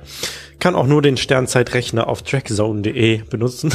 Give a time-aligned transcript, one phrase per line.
[0.59, 3.73] kann auch nur den Sternzeitrechner auf trackzone.de benutzen.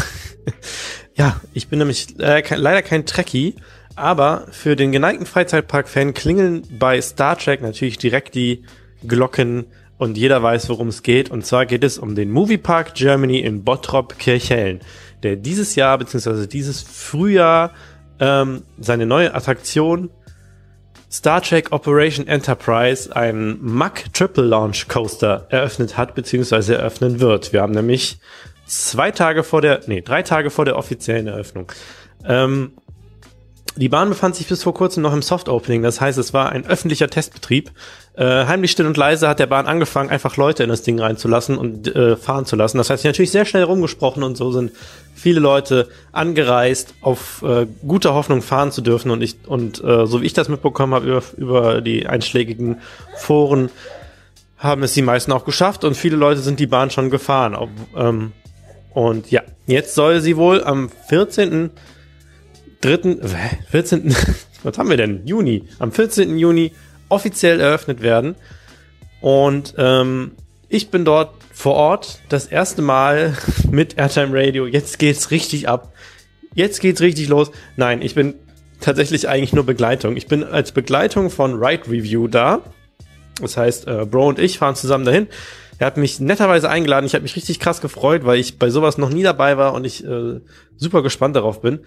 [1.15, 3.55] ja, ich bin nämlich äh, kein, leider kein Trekkie,
[3.97, 8.67] aber für den geneigten Freizeitpark-Fan klingeln bei Star Trek natürlich direkt die
[9.03, 9.65] Glocken
[10.01, 11.31] und jeder weiß, worum es geht.
[11.31, 14.81] Und zwar geht es um den Moviepark Germany in Bottrop Kirchhellen,
[15.23, 16.47] der dieses Jahr bzw.
[16.47, 17.73] dieses Frühjahr
[18.19, 20.11] ähm, seine neue Attraktion
[21.13, 26.75] Star Trek Operation Enterprise, ein Mack Triple Launch Coaster, eröffnet hat bzw.
[26.75, 27.53] eröffnen wird.
[27.53, 28.21] Wir haben nämlich
[28.65, 31.73] zwei Tage vor der, nee, drei Tage vor der offiziellen Eröffnung.
[32.25, 32.73] Ähm,
[33.77, 36.51] die Bahn befand sich bis vor kurzem noch im Soft Opening, das heißt, es war
[36.51, 37.71] ein öffentlicher Testbetrieb.
[38.21, 41.57] Äh, heimlich still und leise hat der Bahn angefangen, einfach Leute in das Ding reinzulassen
[41.57, 42.77] und äh, fahren zu lassen.
[42.77, 44.73] Das heißt, natürlich sehr schnell rumgesprochen und so sind
[45.15, 49.11] viele Leute angereist, auf äh, gute Hoffnung fahren zu dürfen.
[49.11, 52.83] Und ich und äh, so wie ich das mitbekommen habe über, über die einschlägigen
[53.17, 53.71] Foren,
[54.59, 57.55] haben es die meisten auch geschafft und viele Leute sind die Bahn schon gefahren.
[57.55, 58.33] Ob, ähm,
[58.93, 61.71] und ja, jetzt soll sie wohl am 14
[62.83, 63.23] dritten,
[63.71, 64.15] 14.
[64.63, 65.27] was haben wir denn?
[65.27, 65.65] Juni.
[65.79, 66.37] Am 14.
[66.37, 66.73] Juni
[67.11, 68.37] offiziell eröffnet werden.
[69.21, 70.33] Und ähm,
[70.69, 73.37] ich bin dort vor Ort das erste Mal
[73.71, 74.67] mit Airtime Radio.
[74.67, 75.93] Jetzt geht's richtig ab.
[76.55, 77.51] Jetzt geht's richtig los.
[77.77, 78.35] Nein, ich bin
[78.81, 80.17] tatsächlich eigentlich nur Begleitung.
[80.17, 82.63] Ich bin als Begleitung von Ride Review da.
[83.41, 85.29] Das heißt, äh, Bro und ich fahren zusammen dahin.
[85.79, 87.07] Er hat mich netterweise eingeladen.
[87.07, 89.85] Ich habe mich richtig krass gefreut, weil ich bei sowas noch nie dabei war und
[89.85, 90.41] ich äh,
[90.77, 91.81] super gespannt darauf bin.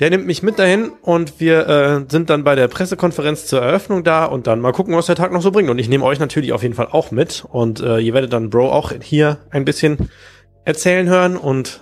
[0.00, 4.04] Der nimmt mich mit dahin und wir äh, sind dann bei der Pressekonferenz zur Eröffnung
[4.04, 5.70] da und dann mal gucken, was der Tag noch so bringt.
[5.70, 8.50] Und ich nehme euch natürlich auf jeden Fall auch mit und äh, ihr werdet dann
[8.50, 10.10] Bro auch hier ein bisschen
[10.64, 11.80] erzählen hören und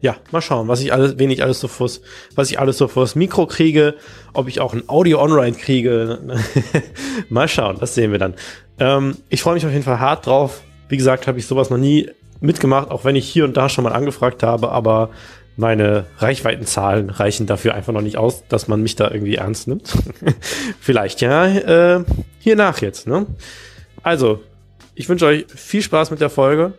[0.00, 2.02] ja, mal schauen, was ich alles, wen ich alles so fürs,
[2.34, 3.94] was ich alles so fürs Mikro kriege,
[4.34, 6.18] ob ich auch ein Audio On-Ride kriege.
[7.28, 8.34] mal schauen, das sehen wir dann.
[8.78, 10.62] Ähm, ich freue mich auf jeden Fall hart drauf.
[10.88, 13.84] Wie gesagt, habe ich sowas noch nie mitgemacht, auch wenn ich hier und da schon
[13.84, 15.10] mal angefragt habe, aber
[15.56, 19.96] meine Reichweitenzahlen reichen dafür einfach noch nicht aus, dass man mich da irgendwie ernst nimmt.
[20.80, 22.04] Vielleicht ja äh,
[22.38, 23.06] hier nach jetzt.
[23.06, 23.26] Ne?
[24.02, 24.42] Also,
[24.94, 26.74] ich wünsche euch viel Spaß mit der Folge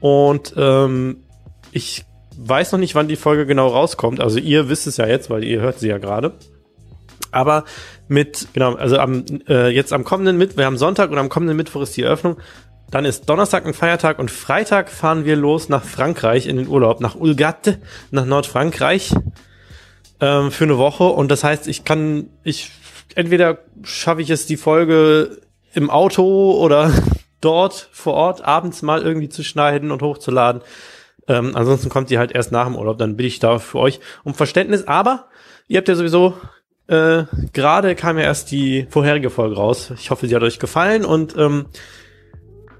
[0.00, 1.18] und ähm,
[1.72, 2.04] ich
[2.36, 4.20] weiß noch nicht, wann die Folge genau rauskommt.
[4.20, 6.32] Also ihr wisst es ja jetzt, weil ihr hört sie ja gerade.
[7.32, 7.64] Aber
[8.08, 11.56] mit, genau, also am, äh, jetzt am kommenden Mittwoch, wir haben Sonntag und am kommenden
[11.56, 12.38] Mittwoch ist die Eröffnung.
[12.90, 17.00] Dann ist Donnerstag ein Feiertag und Freitag fahren wir los nach Frankreich in den Urlaub,
[17.00, 17.78] nach Ulgat,
[18.10, 19.14] nach Nordfrankreich
[20.20, 21.04] ähm, für eine Woche.
[21.04, 22.70] Und das heißt, ich kann, ich
[23.14, 25.40] entweder schaffe ich es, die Folge
[25.72, 26.92] im Auto oder
[27.40, 30.62] dort vor Ort abends mal irgendwie zu schneiden und hochzuladen.
[31.28, 32.98] Ähm, ansonsten kommt die halt erst nach dem Urlaub.
[32.98, 34.88] Dann bitte ich da für euch um Verständnis.
[34.88, 35.28] Aber
[35.68, 36.34] ihr habt ja sowieso
[36.88, 39.92] äh, gerade kam ja erst die vorherige Folge raus.
[39.94, 41.66] Ich hoffe, sie hat euch gefallen und ähm,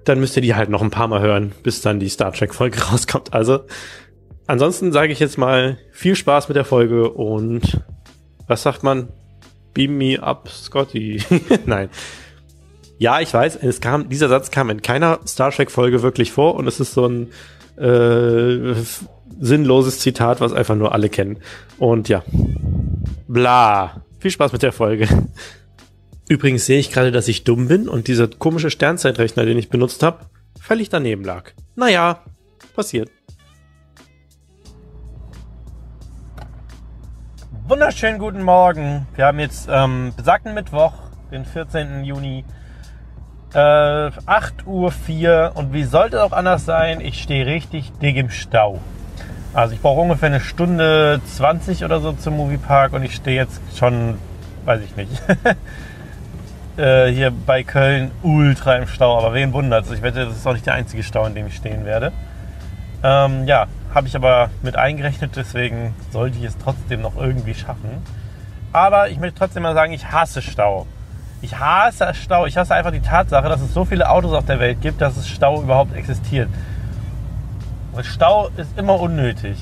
[0.04, 2.54] dann müsst ihr die halt noch ein paar Mal hören, bis dann die Star Trek
[2.54, 3.32] Folge rauskommt.
[3.32, 3.60] Also
[4.46, 7.80] ansonsten sage ich jetzt mal viel Spaß mit der Folge und
[8.46, 9.08] was sagt man?
[9.74, 11.22] Beam me up, Scotty.
[11.66, 11.88] Nein.
[12.98, 16.56] Ja, ich weiß, es kam, dieser Satz kam in keiner Star Trek Folge wirklich vor
[16.56, 17.28] und es ist so ein
[17.76, 18.74] äh,
[19.40, 21.38] sinnloses Zitat, was einfach nur alle kennen.
[21.78, 22.22] Und ja,
[23.26, 24.02] bla.
[24.18, 25.08] Viel Spaß mit der Folge.
[26.30, 30.04] Übrigens sehe ich gerade, dass ich dumm bin und dieser komische Sternzeitrechner, den ich benutzt
[30.04, 30.26] habe,
[30.60, 31.50] völlig daneben lag.
[31.74, 32.20] Naja,
[32.76, 33.10] passiert.
[37.66, 39.09] Wunderschönen guten Morgen.
[39.16, 40.92] Wir haben jetzt ähm, besagten Mittwoch,
[41.32, 42.04] den 14.
[42.04, 42.44] Juni,
[43.53, 47.00] äh, 8.04 Uhr und wie sollte es auch anders sein?
[47.00, 48.78] Ich stehe richtig dick im Stau.
[49.53, 53.60] Also ich brauche ungefähr eine Stunde 20 oder so zum Moviepark und ich stehe jetzt
[53.77, 54.15] schon,
[54.65, 55.10] weiß ich nicht,
[56.76, 59.16] äh, hier bei Köln ultra im Stau.
[59.16, 59.92] Aber wen wundert es?
[59.92, 62.12] Ich wette, das ist auch nicht der einzige Stau, in dem ich stehen werde.
[63.02, 68.02] Ähm, ja, habe ich aber mit eingerechnet, deswegen sollte ich es trotzdem noch irgendwie schaffen.
[68.72, 70.86] Aber ich möchte trotzdem mal sagen, ich hasse Stau.
[71.42, 72.46] Ich hasse Stau.
[72.46, 75.16] Ich hasse einfach die Tatsache, dass es so viele Autos auf der Welt gibt, dass
[75.16, 76.48] es Stau überhaupt existiert.
[77.92, 79.58] Und Stau ist immer unnötig.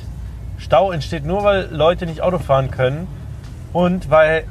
[0.59, 3.07] Stau entsteht nur, weil Leute nicht Auto fahren können
[3.73, 4.45] und weil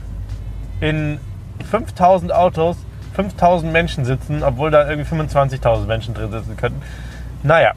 [0.80, 1.19] in
[1.69, 2.78] 5000 Autos
[3.18, 6.81] 5000 Menschen sitzen, obwohl da irgendwie 25.000 Menschen drin sitzen könnten.
[7.42, 7.74] Naja,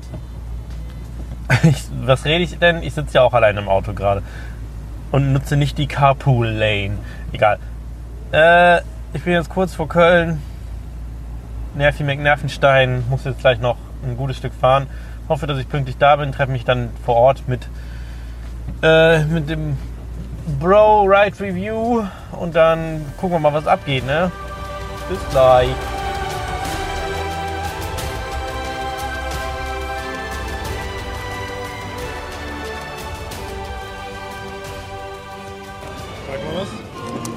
[1.62, 2.82] ich, was rede ich denn?
[2.82, 4.22] Ich sitze ja auch allein im Auto gerade
[5.10, 6.98] und nutze nicht die Carpool Lane.
[7.32, 7.58] Egal.
[8.32, 8.82] Äh,
[9.12, 10.42] ich bin jetzt kurz vor Köln.
[11.74, 13.04] Nervi McNervenstein.
[13.08, 14.86] Muss jetzt gleich noch ein gutes Stück fahren.
[15.28, 17.68] hoffe, dass ich pünktlich da bin, treffe mich dann vor Ort mit,
[18.82, 19.76] äh, mit dem
[20.58, 22.02] Bro Ride Review
[22.32, 24.30] und dann gucken wir mal, was abgeht, ne?
[25.08, 25.68] Bis gleich.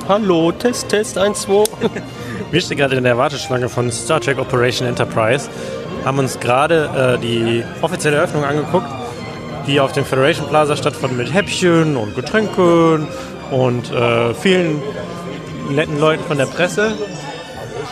[0.08, 1.64] Hallo, Test, Test, 1, 2.
[2.52, 5.50] Wir stehen gerade in der Warteschlange von Star Trek Operation Enterprise,
[6.04, 8.86] haben uns gerade äh, die offizielle Eröffnung angeguckt,
[9.68, 13.08] die auf dem Federation Plaza stattfand mit Häppchen und Getränken
[13.52, 14.82] und äh, vielen
[15.70, 16.94] netten Leuten von der Presse.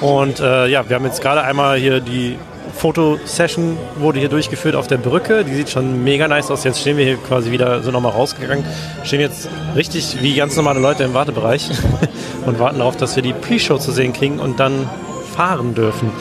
[0.02, 2.38] Und äh, ja, wir haben jetzt gerade einmal hier die
[2.74, 5.44] Fotosession wurde hier durchgeführt auf der Brücke.
[5.44, 6.64] Die sieht schon mega nice aus.
[6.64, 8.66] Jetzt stehen wir hier quasi wieder so nochmal rausgegangen.
[9.04, 11.70] Stehen jetzt richtig wie ganz normale Leute im Wartebereich
[12.46, 14.90] und warten darauf, dass wir die Pre-Show zu sehen kriegen und dann
[15.36, 16.12] fahren dürfen.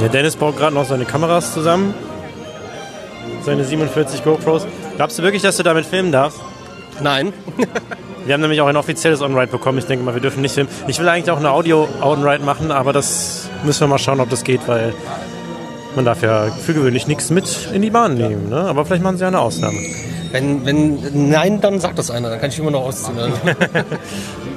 [0.00, 1.94] Der Dennis baut gerade noch seine Kameras zusammen.
[3.46, 4.66] Seine 47 GoPros.
[4.96, 6.40] Glaubst du wirklich, dass du damit filmen darfst?
[7.00, 7.32] Nein.
[8.24, 9.78] Wir haben nämlich auch ein offizielles On-Ride bekommen.
[9.78, 10.68] Ich denke mal, wir dürfen nicht filmen.
[10.88, 14.42] Ich will eigentlich auch eine Audio-On-Ride machen, aber das müssen wir mal schauen, ob das
[14.42, 14.92] geht, weil
[15.94, 18.48] man darf ja für gewöhnlich nichts mit in die Bahn nehmen.
[18.50, 18.56] Ne?
[18.56, 19.78] Aber vielleicht machen sie ja eine Ausnahme.
[20.32, 22.30] Wenn, wenn nein, dann sagt das einer.
[22.30, 23.16] Dann kann ich immer noch ausziehen.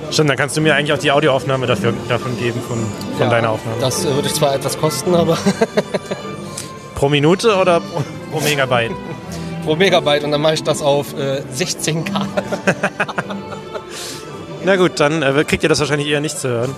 [0.10, 3.30] Stimmt, dann kannst du mir eigentlich auch die Audioaufnahme dafür, davon geben, von, von Ja,
[3.30, 3.78] deiner Aufnahme.
[3.82, 5.38] Das äh, würde ich zwar etwas kosten, aber
[7.00, 8.92] Pro Minute oder pro, pro Megabyte?
[9.64, 12.12] pro Megabyte und dann mache ich das auf äh, 16K.
[14.66, 16.76] Na gut, dann äh, kriegt ihr das wahrscheinlich eher nicht zu hören.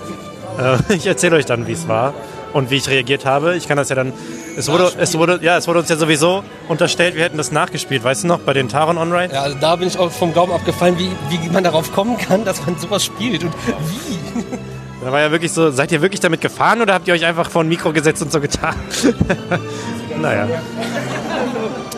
[0.59, 2.13] Äh, ich erzähle euch dann, wie es war
[2.53, 3.55] und wie ich reagiert habe.
[3.55, 4.13] Ich kann das ja dann.
[4.55, 8.03] Es wurde, es wurde, ja, es wurde uns ja sowieso unterstellt, wir hätten das nachgespielt.
[8.03, 9.33] Weißt du noch, bei den Taron On-Ride?
[9.33, 12.45] Ja, also da bin ich auch vom Glauben abgefallen, wie, wie man darauf kommen kann,
[12.45, 14.43] dass man sowas spielt und wie.
[15.03, 17.49] Da war ja wirklich so, seid ihr wirklich damit gefahren oder habt ihr euch einfach
[17.49, 18.75] vor ein Mikro gesetzt und so getan?
[20.19, 20.47] Naja.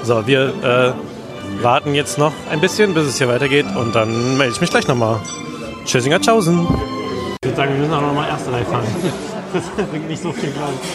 [0.04, 4.54] So, wir äh, warten jetzt noch ein bisschen, bis es hier weitergeht und dann melde
[4.54, 5.20] ich mich gleich nochmal.
[5.86, 6.68] Tschüssinger Tschaußen.
[7.42, 8.86] Ich würde sagen, wir müssen auch nochmal erste Reihe fahren.
[9.54, 10.90] Das bringt nicht so viel, glaube ich.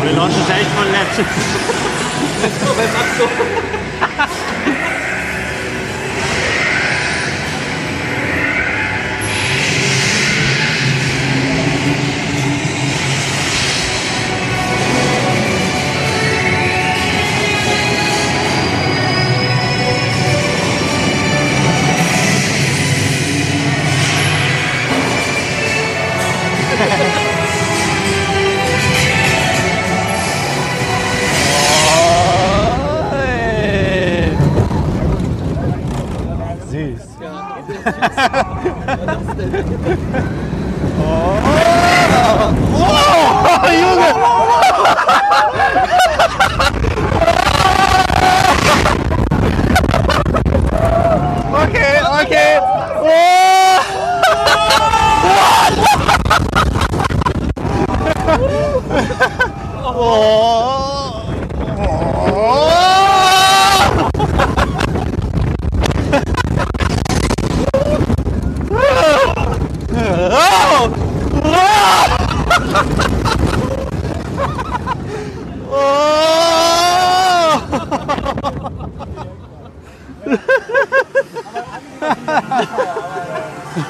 [0.00, 1.26] Und der Launch ist echt voll nett.
[36.70, 37.04] Süß.
[43.56, 43.74] Okay,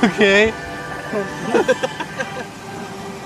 [0.03, 0.53] Okay.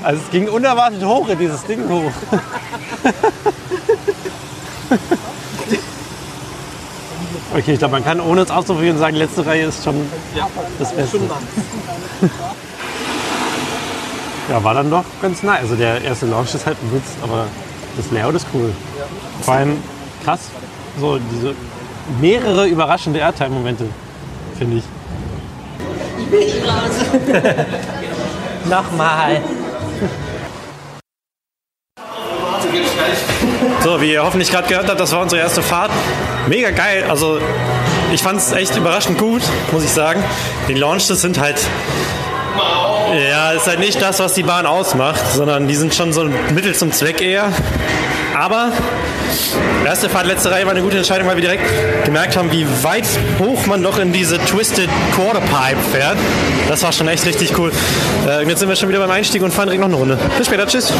[0.02, 2.12] Also es ging unerwartet hoch in dieses Ding hoch.
[7.68, 9.94] Okay, ich glaube, man kann ohne es auszuprobieren sagen, letzte Reihe ist schon
[10.78, 11.20] das Beste.
[14.48, 15.60] Ja, war dann doch ganz nice.
[15.60, 17.44] Also der erste Launch ist halt ein Witz, aber
[17.98, 18.72] das Layout ist cool.
[19.42, 19.76] Vor allem
[20.24, 20.48] krass,
[20.98, 21.54] so diese
[22.18, 23.84] mehrere überraschende Airtime-Momente,
[24.58, 24.84] finde ich.
[28.70, 29.42] Nochmal.
[33.88, 35.90] So, wie ihr hoffentlich gerade gehört habt, das war unsere erste Fahrt.
[36.46, 37.06] Mega geil.
[37.08, 37.40] Also
[38.12, 39.40] ich fand es echt überraschend gut,
[39.72, 40.22] muss ich sagen.
[40.68, 41.56] Die Launches sind halt.
[43.30, 46.34] Ja, ist halt nicht das, was die Bahn ausmacht, sondern die sind schon so ein
[46.54, 47.50] Mittel zum Zweck eher.
[48.38, 48.72] Aber
[49.86, 51.64] erste Fahrt, letzte Reihe war eine gute Entscheidung, weil wir direkt
[52.04, 53.06] gemerkt haben, wie weit
[53.38, 56.18] hoch man doch in diese Twisted Quarter Pipe fährt.
[56.68, 57.72] Das war schon echt richtig cool.
[58.28, 60.18] Äh, jetzt sind wir schon wieder beim Einstieg und fahren direkt noch eine Runde.
[60.36, 60.92] Bis später, tschüss.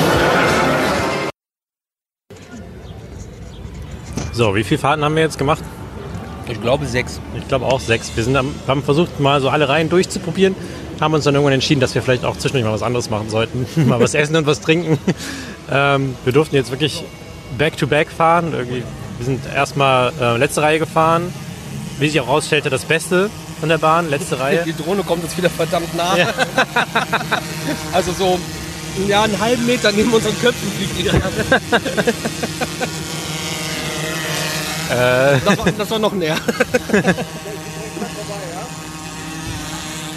[4.38, 5.64] So, wie viele Fahrten haben wir jetzt gemacht?
[6.49, 7.21] Ich glaube sechs.
[7.37, 8.12] Ich glaube auch sechs.
[8.14, 10.54] Wir sind am, haben versucht, mal so alle Reihen durchzuprobieren,
[11.00, 13.66] haben uns dann irgendwann entschieden, dass wir vielleicht auch zwischendurch mal was anderes machen sollten.
[13.88, 14.97] mal was essen und was trinken.
[15.71, 17.04] Ähm, wir durften jetzt wirklich
[17.59, 18.54] back-to-back fahren.
[18.54, 18.83] Irgendwie,
[19.18, 21.30] wir sind erstmal äh, letzte Reihe gefahren.
[21.99, 23.28] Wie sich auch rausstellte, das Beste
[23.61, 24.62] von der Bahn, letzte Reihe.
[24.64, 26.16] Die Drohne kommt uns wieder verdammt nah.
[26.16, 26.28] Ja.
[27.92, 28.38] Also so
[29.07, 31.23] ja, einen halben Meter neben unseren Köpfen fliegt die gerade.
[34.90, 36.37] Äh, Das war, das war noch näher.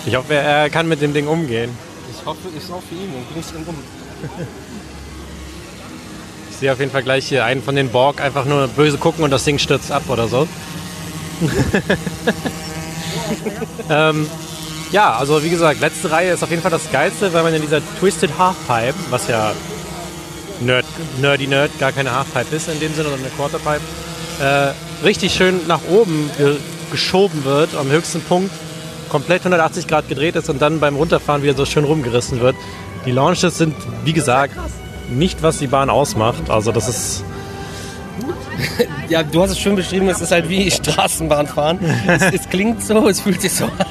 [0.05, 1.75] ich hoffe, er kann mit dem Ding umgehen.
[2.11, 3.75] Ich hoffe, ich für ihn und bring's ihn um.
[6.51, 9.23] Ich sehe auf jeden Fall gleich hier einen von den Borg einfach nur böse gucken
[9.23, 10.47] und das Ding stürzt ab oder so.
[13.89, 14.29] ähm,
[14.91, 17.61] ja, also wie gesagt, letzte Reihe ist auf jeden Fall das Geilste, weil man in
[17.61, 19.53] dieser Twisted Halfpipe, was ja
[20.59, 20.85] Nerd,
[21.19, 23.81] Nerdy Nerd gar keine Halfpipe ist in dem Sinne, sondern eine Quarterpipe,
[24.41, 24.73] äh,
[25.05, 26.57] richtig schön nach oben ge
[26.91, 28.51] geschoben wird, am höchsten Punkt
[29.07, 32.57] komplett 180 Grad gedreht ist und dann beim Runterfahren wieder so schön rumgerissen wird.
[33.05, 34.55] Die Launches sind, wie gesagt,
[35.09, 36.49] nicht, was die Bahn ausmacht.
[36.49, 37.23] Also das ist
[39.09, 41.79] Ja, du hast es schön beschrieben, es ist halt wie Straßenbahn fahren.
[42.07, 43.85] es, es klingt so, es fühlt sich so an.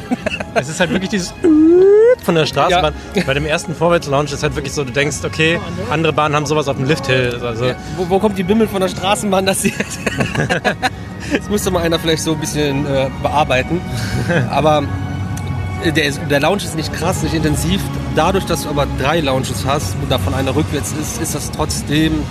[0.55, 1.33] Es ist halt wirklich dieses
[2.31, 2.95] von der Straßenbahn.
[3.27, 5.61] Bei dem ersten Vorwärts-Launch ist halt wirklich so, du denkst, okay,
[5.91, 7.39] andere Bahnen haben sowas auf dem Lifthill.
[7.43, 9.75] Also, Ja, wo, wo kommt die Bimmel von der Straßenbahn, dass sie.
[11.33, 13.81] das müsste mal einer vielleicht so ein bisschen äh, bearbeiten.
[14.51, 14.85] Aber
[15.85, 17.81] äh, der, der Lounge ist nicht krass, nicht intensiv.
[18.15, 22.25] Dadurch, dass du aber drei Lounges hast und davon einer rückwärts ist, ist das trotzdem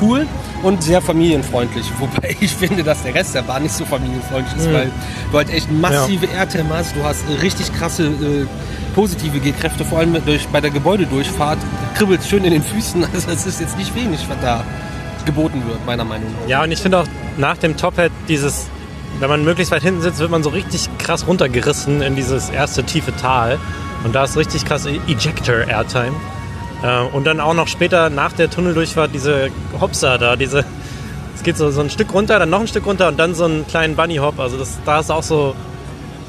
[0.00, 0.26] cool
[0.62, 1.86] und sehr familienfreundlich.
[1.98, 4.90] Wobei ich finde, dass der Rest der Bahn nicht so familienfreundlich ist, weil
[5.30, 6.94] du halt echt massive Airtime hast.
[6.96, 8.46] Du hast äh, richtig krasse äh,
[8.94, 11.58] positive G-Kräfte, vor allem durch, bei der Gebäudedurchfahrt.
[11.94, 13.06] Kribbelt schön in den Füßen.
[13.14, 14.64] Also es ist jetzt nicht wenig, was da
[15.24, 16.48] geboten wird, meiner Meinung nach.
[16.48, 18.68] ja, und ich finde auch nach dem Tophead dieses,
[19.18, 22.84] wenn man möglichst weit hinten sitzt, wird man so richtig krass runtergerissen in dieses erste
[22.84, 23.58] tiefe Tal.
[24.04, 26.12] Und da ist richtig krass Ejector Airtime.
[26.86, 29.50] Äh, und dann auch noch später nach der Tunneldurchfahrt diese
[29.80, 30.64] Hopser da, diese.
[31.34, 33.44] Es geht so, so ein Stück runter, dann noch ein Stück runter und dann so
[33.44, 34.38] einen kleinen Bunny Hop.
[34.38, 35.54] Also das, da ist auch so.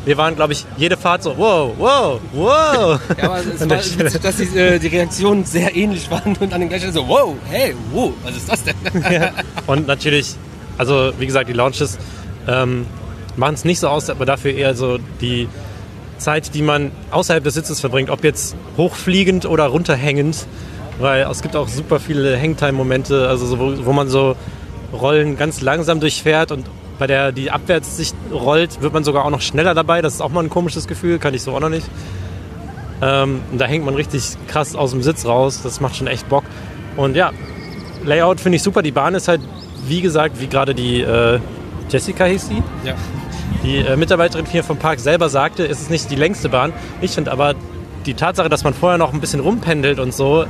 [0.06, 3.00] Wir waren, glaube ich, jede Fahrt so, wow, wow, wow.
[3.18, 6.62] Ja, aber es war witzig, dass die, äh, die Reaktionen sehr ähnlich waren und an
[6.62, 8.76] den gleichen so, wow, hey, wow, was ist das denn?
[9.68, 10.36] Und natürlich,
[10.78, 11.98] also wie gesagt, die Launches
[12.48, 12.86] ähm,
[13.36, 15.50] machen es nicht so aus, aber dafür eher so die
[16.18, 20.48] Zeit, die man außerhalb des Sitzes verbringt, ob jetzt hochfliegend oder runterhängend,
[21.00, 24.36] weil es gibt auch super viele Hangtime-Momente, also so, wo, wo man so
[24.94, 26.66] Rollen ganz langsam durchfährt und
[26.98, 30.02] bei der die Abwärtssicht rollt, wird man sogar auch noch schneller dabei.
[30.02, 31.88] Das ist auch mal ein komisches Gefühl, kann ich so auch noch nicht.
[33.02, 35.62] Ähm, da hängt man richtig krass aus dem Sitz raus.
[35.62, 36.44] Das macht schon echt Bock.
[36.96, 37.32] Und ja,
[38.04, 38.82] Layout finde ich super.
[38.82, 39.42] Die Bahn ist halt,
[39.88, 41.40] wie gesagt, wie gerade die äh,
[41.90, 42.96] Jessica hieß sie, Ja.
[43.64, 46.74] die äh, Mitarbeiterin hier vom Park selber sagte, ist es nicht die längste Bahn.
[47.02, 47.56] Ich finde aber
[48.06, 50.46] die Tatsache, dass man vorher noch ein bisschen rumpendelt und so,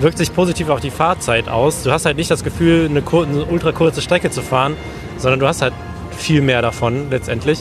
[0.00, 1.82] wirkt sich positiv auf die Fahrzeit aus.
[1.84, 4.76] Du hast halt nicht das Gefühl, eine, kur eine ultra kurze Strecke zu fahren,
[5.18, 5.72] sondern du hast halt
[6.16, 7.60] viel mehr davon letztendlich.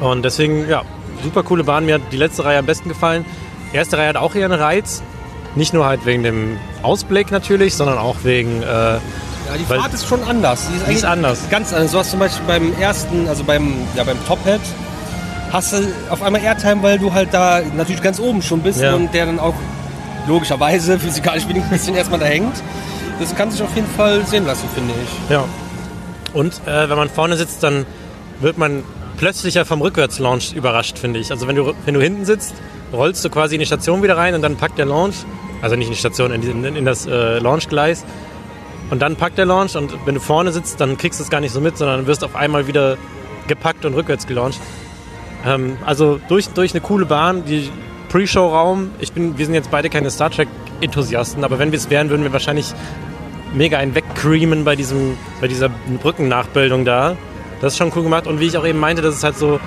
[0.00, 0.82] Und deswegen, ja,
[1.22, 1.84] super coole Bahn.
[1.84, 3.24] Mir hat die letzte Reihe am besten gefallen.
[3.72, 5.02] Die erste Reihe hat auch ihren Reiz.
[5.54, 8.98] Nicht nur halt wegen dem Ausblick natürlich, sondern auch wegen, äh,
[9.50, 10.68] Ja, die Fahrt ist schon anders.
[10.70, 11.40] Die ist, die ist anders.
[11.50, 11.92] Ganz anders.
[11.92, 14.60] Du hast zum Beispiel beim ersten, also beim, ja, beim Tophead,
[15.52, 15.78] hast du
[16.08, 18.94] auf einmal Airtime, weil du halt da natürlich ganz oben schon bist Ja.
[18.94, 19.54] und der dann auch
[20.28, 22.54] logischerweise physikalisch ein bisschen erstmal da hängt.
[23.18, 25.30] Das kann sich auf jeden Fall sehen lassen, finde ich.
[25.30, 25.44] Ja.
[26.32, 27.84] Und äh, wenn man vorne sitzt, dann
[28.40, 28.84] wird man
[29.18, 31.30] plötzlicher vom Rückwärts-Launch überrascht, finde ich.
[31.30, 32.54] Also wenn du, wenn du hinten sitzt,
[32.92, 35.16] rollst du quasi in die Station wieder rein und dann packt der Launch,
[35.60, 38.04] also nicht in die Station, in, in, in das äh, Launchgleis.
[38.90, 41.40] Und dann packt der Launch und wenn du vorne sitzt, dann kriegst du es gar
[41.40, 42.96] nicht so mit, sondern wirst auf einmal wieder
[43.46, 44.60] gepackt und rückwärts gelauncht.
[45.46, 47.70] Ähm, also durch, durch eine coole Bahn, die
[48.08, 52.32] Pre-Show-Raum, wir sind jetzt beide keine Star Trek-Enthusiasten, aber wenn wir es wären, würden wir
[52.32, 52.74] wahrscheinlich
[53.54, 55.68] mega einen wegcreamen bei, diesem, bei dieser
[56.02, 57.16] Brückennachbildung da.
[57.60, 58.26] Das ist schon cool gemacht.
[58.26, 59.60] Und wie ich auch eben meinte, das ist halt so,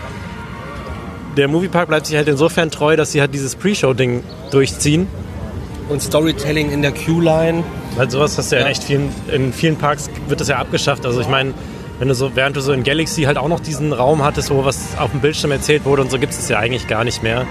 [1.38, 5.08] der Moviepark bleibt sich halt insofern treu, dass sie halt dieses Pre-Show-Ding durchziehen.
[5.90, 7.64] Und Storytelling in der Q-Line.
[7.96, 8.72] Weil sowas hast du ja, in Ja.
[8.72, 11.06] echt vielen, in vielen Parks wird das ja abgeschafft.
[11.06, 11.54] Also ich meine,
[12.00, 14.66] wenn du so, während du so in Galaxy halt auch noch diesen Raum hattest, wo
[14.66, 17.42] was auf dem Bildschirm erzählt wurde und so gibt es ja eigentlich gar nicht mehr.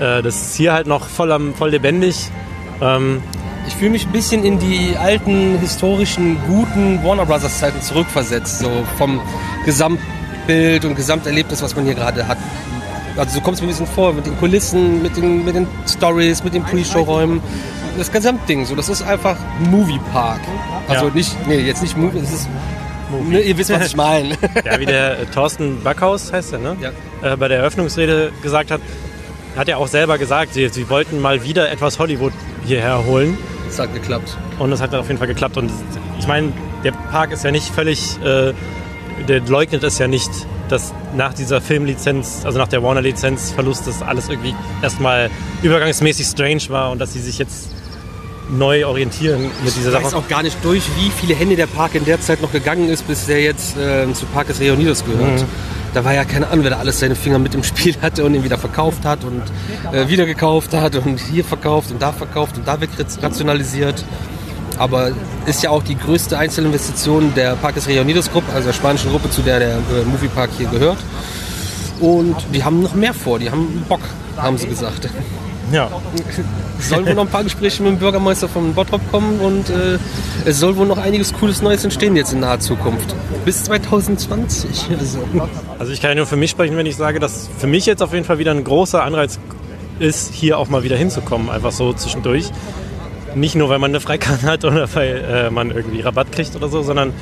[0.00, 2.30] Äh, das ist hier halt noch voll, am, voll lebendig.
[2.80, 3.22] Ähm,
[3.68, 8.70] Ich fühle mich ein bisschen in die alten, historischen, guten Warner Brothers Zeiten zurückversetzt, so
[8.96, 9.20] vom
[9.66, 12.38] Gesamtbild und Gesamterlebnis, was man hier gerade hat.
[13.16, 15.66] Also so kommt es mir ein bisschen vor, mit den Kulissen, mit den, mit den
[15.86, 17.40] Stories, mit den Pre-Show-Räumen.
[17.98, 19.36] Das Gesamtding, so, das ist einfach
[19.70, 20.40] Movie Park.
[20.88, 21.14] Also Ja.
[21.14, 22.48] nicht, nee, jetzt nicht Movie, es ist,
[23.28, 24.30] ne, ihr wisst, was ich meine.
[24.64, 26.76] ja, wie der äh, Thorsten Backhaus heißt er, ne?
[26.80, 27.32] Ja.
[27.32, 28.80] Äh, bei der Eröffnungsrede gesagt hat,
[29.56, 32.32] hat er auch selber gesagt, sie, sie wollten mal wieder etwas Hollywood
[32.64, 33.36] hierher holen.
[33.68, 34.36] Es hat geklappt.
[34.58, 35.56] Und es hat auf jeden Fall geklappt.
[35.56, 35.70] Und
[36.18, 36.52] ich meine,
[36.84, 38.52] der Park ist ja nicht völlig, äh,
[39.28, 40.30] der leugnet es ja nicht,
[40.70, 45.30] dass nach dieser Filmlizenz, also nach der Warner-Lizenz-Verlust, das alles irgendwie erstmal
[45.62, 47.70] übergangsmäßig strange war und dass sie sich jetzt
[48.50, 50.16] neu orientieren mit dieser Ich weiß Sache.
[50.16, 53.06] auch gar nicht durch, wie viele Hände der Park in der Zeit noch gegangen ist,
[53.06, 55.44] bis der jetzt äh, zu Parques Reunidos gehört.
[55.94, 58.34] Da war ja keine Ahnung, wer da alles seine Finger mit im Spiel hatte und
[58.34, 59.42] ihn wieder verkauft hat und
[59.92, 64.04] äh, wieder gekauft hat und hier verkauft und da verkauft und da wegrationalisiert.
[64.80, 65.10] Aber
[65.44, 69.42] ist ja auch die größte Einzelinvestition der Parques Reunidos Gruppe, also der spanischen Gruppe, zu
[69.42, 70.96] der der äh, Moviepark hier gehört.
[72.00, 74.00] Und die haben noch mehr vor, die haben Bock,
[74.38, 75.10] haben sie gesagt.
[75.70, 75.90] Ja.
[76.78, 79.98] Es sollen wohl noch ein paar Gespräche mit dem Bürgermeister von Bottrop kommen und äh,
[80.46, 83.14] es soll wohl noch einiges Cooles Neues entstehen jetzt in naher Zukunft.
[83.44, 84.88] Bis 2020.
[84.98, 85.18] Also.
[85.78, 88.02] Also ich kann ja nur für mich sprechen, wenn ich sage, dass für mich jetzt
[88.02, 89.38] auf jeden Fall wieder ein großer Anreiz
[89.98, 92.50] ist, hier auch mal wieder hinzukommen, einfach so zwischendurch.
[93.34, 96.68] Nicht nur, weil man eine Freikarte hat oder weil äh, man irgendwie Rabatt kriegt oder
[96.68, 97.12] so, sondern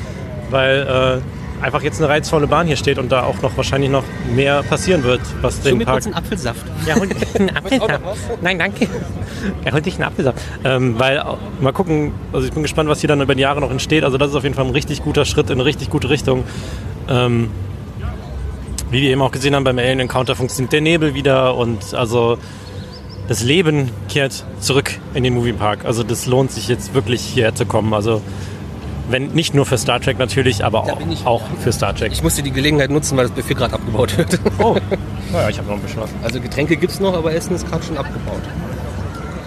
[0.50, 4.04] weil äh, einfach jetzt eine reizvolle Bahn hier steht und da auch noch wahrscheinlich noch
[4.34, 5.96] mehr passieren wird, was den mir Park...
[5.96, 6.64] kurz einen Apfelsaft.
[6.86, 8.00] Ja, hol einen Apfelsaft.
[8.42, 8.88] Nein, danke.
[9.64, 10.38] Er holt sich einen Apfelsaft.
[10.64, 11.22] Ähm, weil,
[11.60, 14.04] mal gucken, also ich bin gespannt, was hier dann über die Jahre noch entsteht.
[14.04, 16.44] Also das ist auf jeden Fall ein richtig guter Schritt in eine richtig gute Richtung.
[17.08, 17.50] Ähm,
[18.90, 22.38] wie wir eben auch gesehen haben beim Alien Encounter funktioniert der Nebel wieder und also
[23.28, 25.84] das Leben kehrt zurück in den Moviepark.
[25.84, 27.94] Also das lohnt sich jetzt wirklich hierher zu kommen.
[27.94, 28.22] Also
[29.10, 32.12] wenn nicht nur für Star Trek natürlich, aber auch, auch für Star Trek.
[32.12, 34.38] Ich musste die Gelegenheit nutzen, weil das Buffet gerade abgebaut wird.
[34.58, 34.76] Oh,
[35.32, 36.10] naja, ich habe noch ein bisschen was.
[36.22, 38.42] Also Getränke gibt es noch, aber Essen ist gerade schon abgebaut.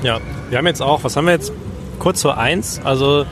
[0.04, 1.52] Ja, wir haben jetzt auch, was haben wir jetzt?
[2.00, 2.82] Kurz vor eins.
[2.84, 3.26] Also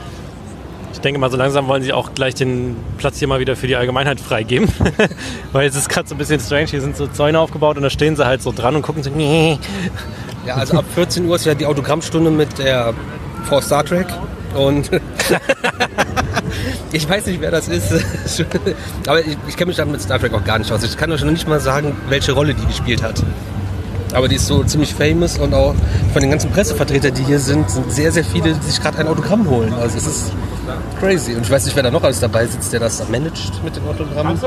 [0.92, 3.66] ich denke mal, so langsam wollen sie auch gleich den Platz hier mal wieder für
[3.66, 4.68] die Allgemeinheit freigeben.
[5.52, 6.66] Weil es ist gerade so ein bisschen strange.
[6.66, 9.10] Hier sind so Zäune aufgebaut und da stehen sie halt so dran und gucken so,
[9.10, 9.58] nee.
[10.46, 12.94] Ja, also ab 14 Uhr ist ja die Autogrammstunde mit der
[13.44, 14.06] vor Star Trek.
[14.54, 14.90] Und
[16.92, 17.92] ich weiß nicht, wer das ist.
[19.06, 20.82] Aber ich, ich kenne mich dann mit Star Trek auch gar nicht aus.
[20.82, 23.22] Ich kann euch noch nicht mal sagen, welche Rolle die gespielt hat.
[24.12, 25.74] Aber die ist so ziemlich famous und auch
[26.12, 29.06] von den ganzen Pressevertretern, die hier sind, sind sehr, sehr viele, die sich gerade ein
[29.06, 29.72] Autogramm holen.
[29.74, 30.32] Also es ist
[30.98, 31.34] crazy.
[31.34, 33.86] Und ich weiß nicht, wer da noch alles dabei sitzt, der das managt mit den
[33.86, 34.38] Autogrammen.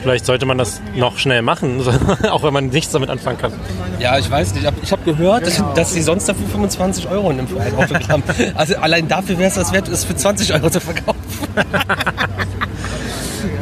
[0.00, 1.82] Vielleicht sollte man das noch schnell machen,
[2.30, 3.52] auch wenn man nichts damit anfangen kann.
[3.98, 4.62] Ja, ich weiß nicht.
[4.62, 7.74] Ich habe ich hab gehört, dass, dass sie sonst dafür 25 Euro nimmt für ein
[7.76, 8.22] Autogramm.
[8.54, 11.20] Also allein dafür wäre es das wert, es für 20 Euro zu verkaufen.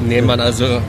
[0.07, 0.81] nee, Mann, also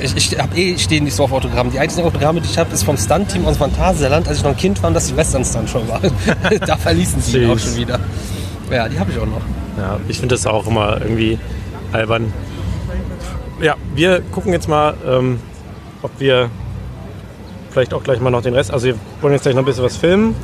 [0.00, 1.70] ich, ich habe eh stehen nicht so auf Autogramm.
[1.70, 4.56] Die einzigen Autogramme, die ich habe, ist vom Stunt-Team aus Phantasialand, als ich noch ein
[4.56, 6.00] Kind war und das die Western-Stunt schon war.
[6.66, 8.00] da verließen sie ihn auch schon wieder.
[8.70, 9.40] Ja, die habe ich auch noch.
[9.78, 11.38] Ja, ich finde das auch immer irgendwie
[11.92, 12.32] albern.
[13.60, 15.40] Ja, wir gucken jetzt mal, ähm,
[16.02, 16.50] ob wir
[17.70, 18.70] vielleicht auch gleich mal noch den Rest.
[18.72, 20.34] Also wir wollen jetzt gleich noch ein bisschen was filmen.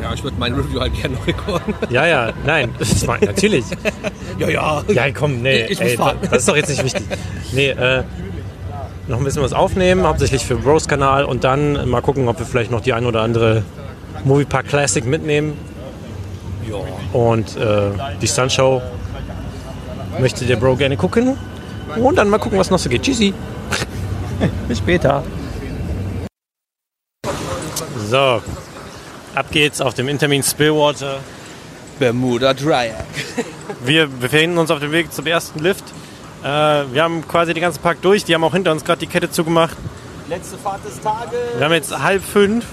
[0.00, 1.74] Ja, ich würde mein Review halt gerne noch recorden.
[1.90, 3.64] Ja, ja, nein, das ist mein, natürlich.
[4.38, 4.82] ja, ja.
[4.88, 6.16] Ja, komm, nee, Ich muss ey, fahren.
[6.22, 7.04] das ist doch jetzt nicht wichtig.
[7.52, 8.02] Nee, äh,
[9.06, 12.46] noch ein bisschen was aufnehmen, hauptsächlich für Bros Kanal und dann mal gucken, ob wir
[12.46, 13.62] vielleicht noch die ein oder andere
[14.24, 15.56] Moviepark Classic mitnehmen.
[17.12, 18.82] Und äh, die Stunt-Show
[20.18, 21.36] möchte der Bro gerne gucken.
[21.96, 23.02] Und dann mal gucken, was noch so geht.
[23.02, 23.34] Tschüssi.
[24.68, 25.22] Bis später.
[28.08, 28.42] So,
[29.34, 31.18] ab geht's auf dem Intermin Spillwater.
[31.98, 32.94] Bermuda Dreieck.
[33.84, 35.84] Wir befinden uns auf dem Weg zum ersten Lift.
[36.42, 38.24] Äh, wir haben quasi den ganzen Park durch.
[38.24, 39.76] Die haben auch hinter uns gerade die Kette zugemacht.
[40.28, 41.38] Letzte Fahrt des Tages.
[41.56, 42.64] Wir haben jetzt halb fünf.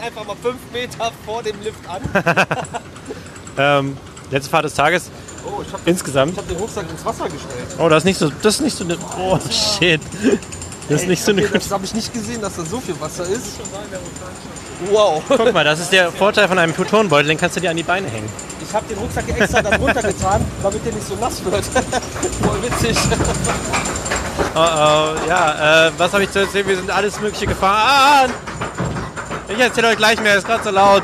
[0.00, 2.02] Einfach mal fünf Meter vor dem Lift an.
[3.58, 3.96] Ähm,
[4.30, 5.10] letzte Fahrt des Tages.
[5.44, 6.36] Oh, ich habe Insgesamt.
[6.38, 7.66] hab den Rucksack ins Wasser gestellt.
[7.78, 8.30] Oh, das ist nicht so.
[8.42, 8.96] Das ist nicht so eine.
[9.18, 10.00] Oh shit.
[10.88, 12.98] Das ist nicht so eine Okay, das habe ich nicht gesehen, dass da so viel
[13.00, 13.60] Wasser ist.
[14.90, 15.22] Wow.
[15.28, 17.82] Guck mal, das ist der Vorteil von einem Plutonbeutel, den kannst du dir an die
[17.82, 18.28] Beine hängen.
[18.66, 21.64] Ich habe den Rucksack extra da drunter getan, damit der nicht so nass wird.
[22.42, 22.96] Voll witzig.
[24.54, 26.66] Oh, oh, ja, äh, was habe ich zu erzählen?
[26.68, 28.30] Wir sind alles Mögliche gefahren.
[29.48, 31.02] Ich erzähle euch gleich mehr, ist gerade so laut.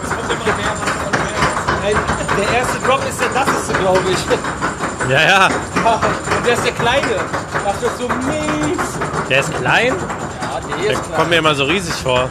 [2.39, 5.11] Der erste Drop ist der nasseste, glaube ich.
[5.11, 7.17] Ja, ja, Und der ist der kleine.
[7.65, 8.79] Das wird so mies.
[9.29, 9.95] der ist klein.
[9.97, 11.17] Ja, der Der ist klein.
[11.17, 12.29] kommt mir immer so riesig vor.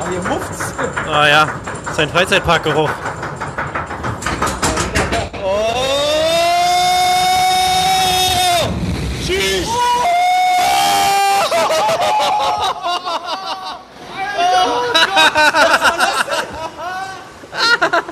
[0.00, 0.72] Aber hier muft's.
[1.12, 1.46] Ah ja,
[1.94, 2.90] sein Freizeitparkgeruch.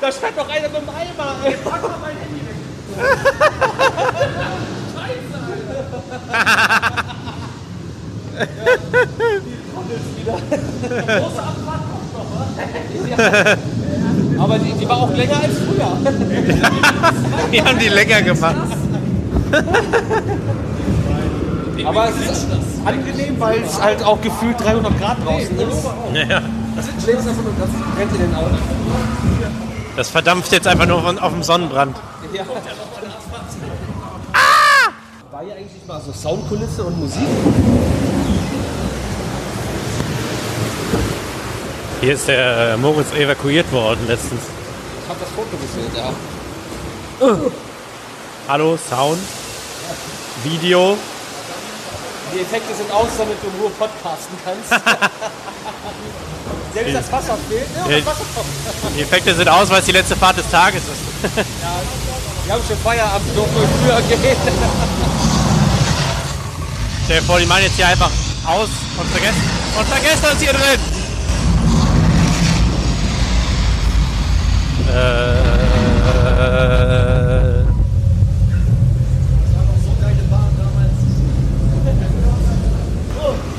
[0.05, 1.37] Da stand doch einer mit dem Eimer.
[1.45, 2.57] Ey, pack mal mein Handy weg.
[4.93, 5.37] Scheiße.
[9.47, 10.37] Die Trottel wieder.
[11.21, 12.29] Große Abfahrt kommt noch.
[14.45, 15.97] Aber die, die war auch länger als früher.
[17.51, 18.57] Die haben die länger gemacht.
[21.87, 22.47] Aber es ist
[22.85, 25.87] angenehm, weil es halt auch gefühlt 300 Grad draußen ist.
[26.29, 26.43] Ja.
[26.77, 28.59] Das ist einfach nur das brennt in den Augen.
[29.97, 31.97] Das verdampft jetzt einfach nur von, auf dem Sonnenbrand.
[32.33, 32.45] Ja.
[35.31, 37.23] War hier eigentlich mal so Soundkulisse und Musik?
[42.01, 44.43] Hier ist der äh, Moritz evakuiert worden letztens.
[45.03, 46.13] Ich habe das Foto gesehen, ja.
[48.49, 49.21] Hallo, Sound,
[50.43, 50.97] Video.
[52.35, 54.73] Die Effekte sind aus, damit du in Ruhe podcasten kannst.
[56.75, 57.67] Selbst das Wasser fehlt.
[57.77, 57.97] Ja, Ja.
[57.99, 58.97] das Wasser kommt.
[58.97, 61.37] Die Effekte sind aus, weil es die letzte Fahrt des Tages ist.
[62.45, 64.37] Wir haben schon Feierabend, dürfen wir früher gehen.
[67.05, 68.11] Stell dir vor, die machen jetzt hier einfach
[68.47, 69.43] aus und vergessen,
[69.79, 70.81] und vergessen uns hier drin.
[74.89, 75.45] Äh,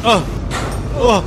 [0.04, 0.22] oh.
[1.00, 1.24] Oh.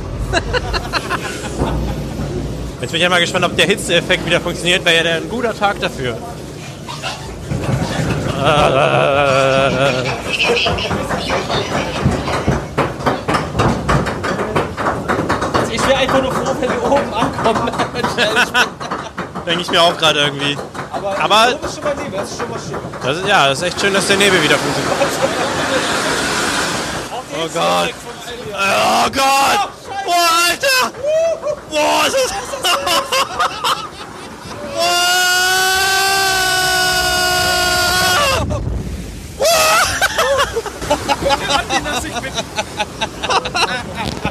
[2.81, 4.85] Jetzt bin ich ja mal gespannt, ob der Hitzeeffekt wieder funktioniert.
[4.85, 6.17] Wäre ja der ein guter Tag dafür.
[15.71, 17.71] Ich wäre einfach nur froh, wenn wir oben ankommen.
[19.45, 20.57] Denke ich mir auch gerade irgendwie.
[20.91, 22.77] Aber, Aber- ist schon mal Nebel, das ist schon mal schick.
[23.03, 24.93] Das ist, ja, das ist echt schön, dass der Nebel wieder funktioniert.
[27.41, 27.93] Oh Gott.
[28.51, 29.69] Oh Gott!
[30.05, 30.91] Boah, Alter!
[31.69, 32.58] Boah, ist das...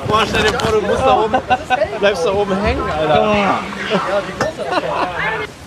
[0.09, 1.37] Boah, stell dir vor, du musst da oben,
[2.01, 3.61] bleibst da oben hängen, Alter.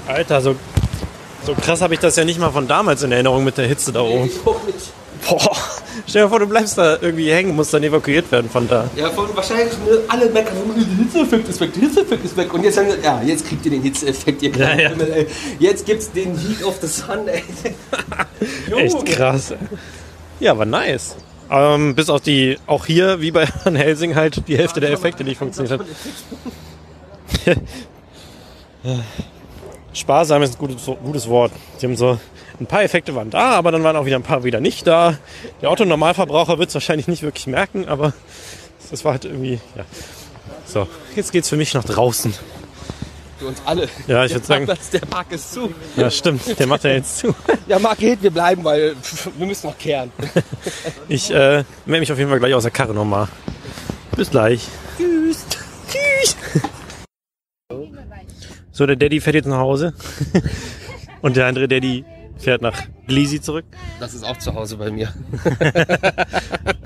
[0.07, 0.55] Alter, so,
[1.45, 3.91] so krass habe ich das ja nicht mal von damals in Erinnerung mit der Hitze
[3.93, 4.29] da oben.
[5.27, 5.55] Boah,
[6.07, 8.89] stell dir vor, du bleibst da irgendwie hängen, musst dann evakuiert werden von da.
[8.95, 12.53] Ja, von wahrscheinlich ne, alle meckern, der Hitzeeffekt ist weg, der Hitzeeffekt ist weg.
[12.53, 14.89] Und jetzt sagen wir, ja, jetzt kriegt ihr den Hitzeeffekt, ihr kleinen Ja, ja.
[14.89, 15.27] Himmel, ey.
[15.59, 17.43] Jetzt gibt's den Heat of the Sun, ey.
[18.77, 19.53] Echt krass.
[20.39, 21.15] Ja, war nice.
[21.51, 25.23] Ähm, bis auf die, auch hier, wie bei Van Helsing, halt die Hälfte der Effekte
[25.23, 25.85] nicht funktioniert hat.
[29.93, 31.51] Sparsam ist ein gutes, gutes Wort.
[31.81, 32.17] Die haben so,
[32.61, 35.17] ein paar Effekte waren da, aber dann waren auch wieder ein paar wieder nicht da.
[35.61, 38.13] Der Otto-Normalverbraucher wird es wahrscheinlich nicht wirklich merken, aber
[38.91, 39.83] das war halt irgendwie, ja.
[40.65, 42.33] So, jetzt geht's für mich nach draußen.
[43.39, 43.89] Für uns alle.
[44.07, 45.73] Ja, ich würde sagen, der Park ist zu.
[45.95, 47.33] ja stimmt, der macht ja jetzt zu.
[47.67, 50.11] Ja, Marc geht, wir bleiben, weil pff, wir müssen noch kehren.
[51.07, 53.27] Ich äh, melde mich auf jeden Fall gleich aus der Karre nochmal.
[54.15, 54.67] Bis gleich.
[54.97, 55.45] Tschüss.
[55.89, 56.35] Tschüss.
[58.71, 59.93] So, der Daddy fährt jetzt nach Hause.
[61.21, 62.05] Und der andere Daddy
[62.41, 62.73] fährt nach
[63.07, 63.65] Glisi zurück.
[63.99, 65.09] Das ist auch zu Hause bei mir.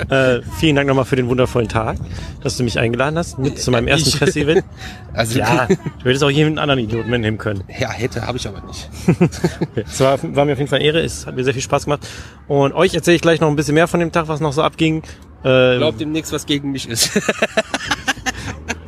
[0.09, 1.97] Äh, vielen Dank nochmal für den wundervollen Tag,
[2.43, 4.63] dass du mich eingeladen hast mit zu meinem ersten Presseevent.
[5.13, 7.63] Also, Ja, du hättest auch jeden anderen Idioten mitnehmen können.
[7.79, 8.87] ja hätte, habe ich aber nicht.
[9.75, 11.85] Es war, war mir auf jeden Fall eine Ehre, es hat mir sehr viel Spaß
[11.85, 12.07] gemacht.
[12.47, 14.61] Und euch erzähle ich gleich noch ein bisschen mehr von dem Tag, was noch so
[14.61, 15.01] abging.
[15.43, 17.09] Äh, Glaubt demnächst, was gegen mich ist.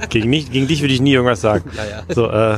[0.09, 1.71] gegen, mich, gegen dich würde ich nie irgendwas sagen.
[1.75, 2.13] Ja, ja.
[2.13, 2.57] So, äh,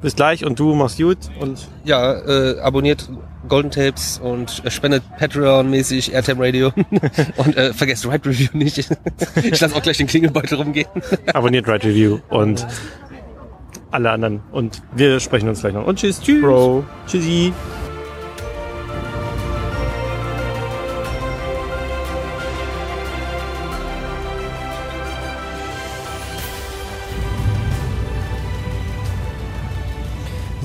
[0.00, 3.08] bis gleich und du machst gut und Ja, äh, abonniert
[3.50, 6.72] Golden Tapes und äh, spendet Patreon-mäßig Airtime Radio.
[7.36, 8.78] und äh, vergesst Right Review nicht.
[8.78, 10.88] ich lasse auch gleich den Klingelbeutel rumgehen.
[11.34, 12.66] abonniert Right Review und
[13.90, 14.40] alle anderen.
[14.52, 15.86] Und wir sprechen uns gleich noch.
[15.86, 16.40] Und tschüss, tschüss.
[16.40, 16.84] Bro.
[17.06, 17.52] Tschüssi.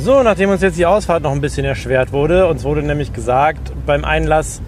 [0.06, 3.72] So, nachdem uns jetzt die Ausfahrt noch ein bisschen erschwert wurde, uns wurde nämlich gesagt,
[3.88, 4.62] beim Einlass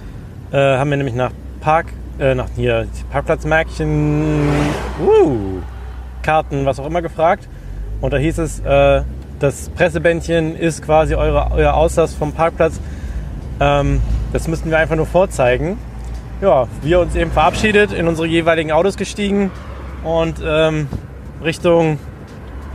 [0.52, 1.30] äh, haben wir nämlich nach
[1.62, 4.48] Park, äh, nach hier Parkplatzmärkchen,
[5.00, 5.62] uh,
[6.24, 7.48] Karten, was auch immer gefragt.
[8.02, 9.04] Und da hieß es, äh,
[9.38, 12.80] das Pressebändchen ist quasi eure, euer Auslass vom Parkplatz.
[13.60, 14.02] Ähm,
[14.34, 15.78] das müssten wir einfach nur vorzeigen.
[16.42, 19.52] Ja, wir uns eben verabschiedet, in unsere jeweiligen Autos gestiegen
[20.04, 20.88] und ähm,
[21.44, 22.00] Richtung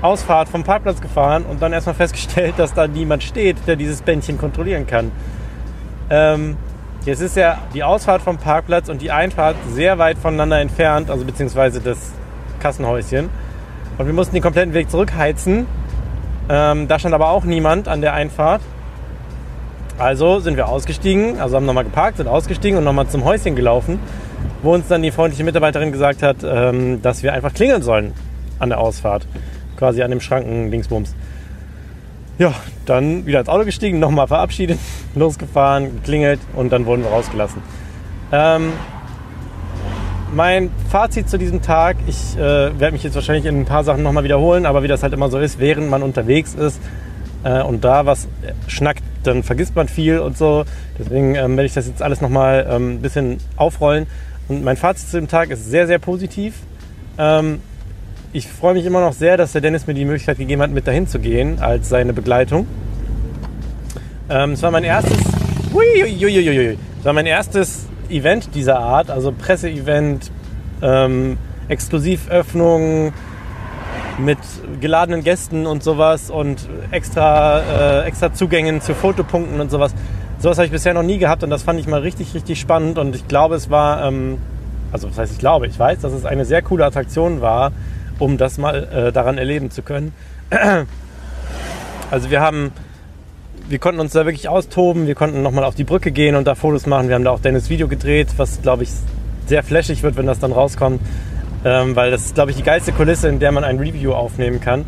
[0.02, 4.36] Ausfahrt vom Parkplatz gefahren und dann erstmal festgestellt, dass da niemand steht, der dieses Bändchen
[4.36, 5.12] kontrollieren kann.
[6.10, 6.56] Ähm,
[7.06, 11.24] jetzt ist ja die Ausfahrt vom Parkplatz und die Einfahrt sehr weit voneinander entfernt, also
[11.24, 12.12] beziehungsweise das
[12.60, 13.30] Kassenhäuschen.
[13.98, 15.66] Und wir mussten den kompletten Weg zurückheizen.
[16.48, 18.60] Ähm, da stand aber auch niemand an der Einfahrt.
[19.98, 24.00] Also sind wir ausgestiegen, also haben nochmal geparkt, sind ausgestiegen und nochmal zum Häuschen gelaufen,
[24.62, 28.12] wo uns dann die freundliche Mitarbeiterin gesagt hat, ähm, dass wir einfach klingeln sollen
[28.58, 29.26] an der Ausfahrt.
[29.76, 31.14] Quasi an dem Schranken Dingsbums.
[32.38, 32.54] Ja,
[32.86, 34.78] dann wieder ins Auto gestiegen, nochmal verabschiedet,
[35.14, 37.62] losgefahren, geklingelt und dann wurden wir rausgelassen.
[38.32, 38.72] Ähm,
[40.34, 44.02] mein Fazit zu diesem Tag, ich äh, werde mich jetzt wahrscheinlich in ein paar Sachen
[44.02, 46.80] nochmal wiederholen, aber wie das halt immer so ist, während man unterwegs ist
[47.44, 48.28] äh, und da was
[48.66, 50.64] schnackt, dann vergisst man viel und so.
[50.98, 54.06] Deswegen ähm, werde ich das jetzt alles nochmal ähm, ein bisschen aufrollen.
[54.48, 56.54] Und mein Fazit zu dem Tag ist sehr, sehr positiv.
[57.18, 57.60] Ähm,
[58.32, 60.86] ich freue mich immer noch sehr, dass der Dennis mir die Möglichkeit gegeben hat, mit
[60.86, 62.66] dahin zu gehen als seine Begleitung.
[64.30, 65.18] Ähm, es war mein erstes,
[66.98, 70.30] es war mein erstes Event dieser Art, also Presseevent,
[70.80, 71.36] ähm,
[71.68, 73.12] Exklusivöffnung
[74.18, 74.38] mit
[74.80, 79.94] geladenen Gästen und sowas und extra, äh, extra Zugängen zu Fotopunkten und sowas.
[80.38, 82.98] Sowas habe ich bisher noch nie gehabt und das fand ich mal richtig, richtig spannend
[82.98, 84.38] und ich glaube, es war, ähm,
[84.90, 87.72] also was heißt ich glaube, ich weiß, dass es eine sehr coole Attraktion war,
[88.22, 90.12] um das mal äh, daran erleben zu können.
[92.10, 92.72] Also wir haben,
[93.68, 96.54] wir konnten uns da wirklich austoben, wir konnten nochmal auf die Brücke gehen und da
[96.54, 97.08] Fotos machen.
[97.08, 98.90] Wir haben da auch Dennis Video gedreht, was glaube ich
[99.46, 101.00] sehr flashig wird, wenn das dann rauskommt.
[101.64, 104.60] Ähm, weil das ist, glaube ich, die geilste Kulisse, in der man ein Review aufnehmen
[104.60, 104.84] kann.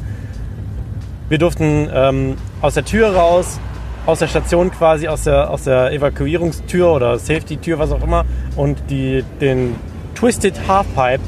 [1.29, 3.59] Wir durften ähm, aus der Tür raus,
[4.07, 8.79] aus der Station quasi, aus der, aus der Evakuierungstür oder Safety-Tür, was auch immer, und
[8.91, 9.77] die, den
[10.15, 11.23] Twisted Halfpipe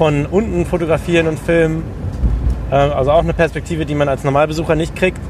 [0.00, 1.84] von unten fotografieren und filmen.
[2.70, 5.20] Äh, also auch eine Perspektive, die man als Normalbesucher nicht kriegt.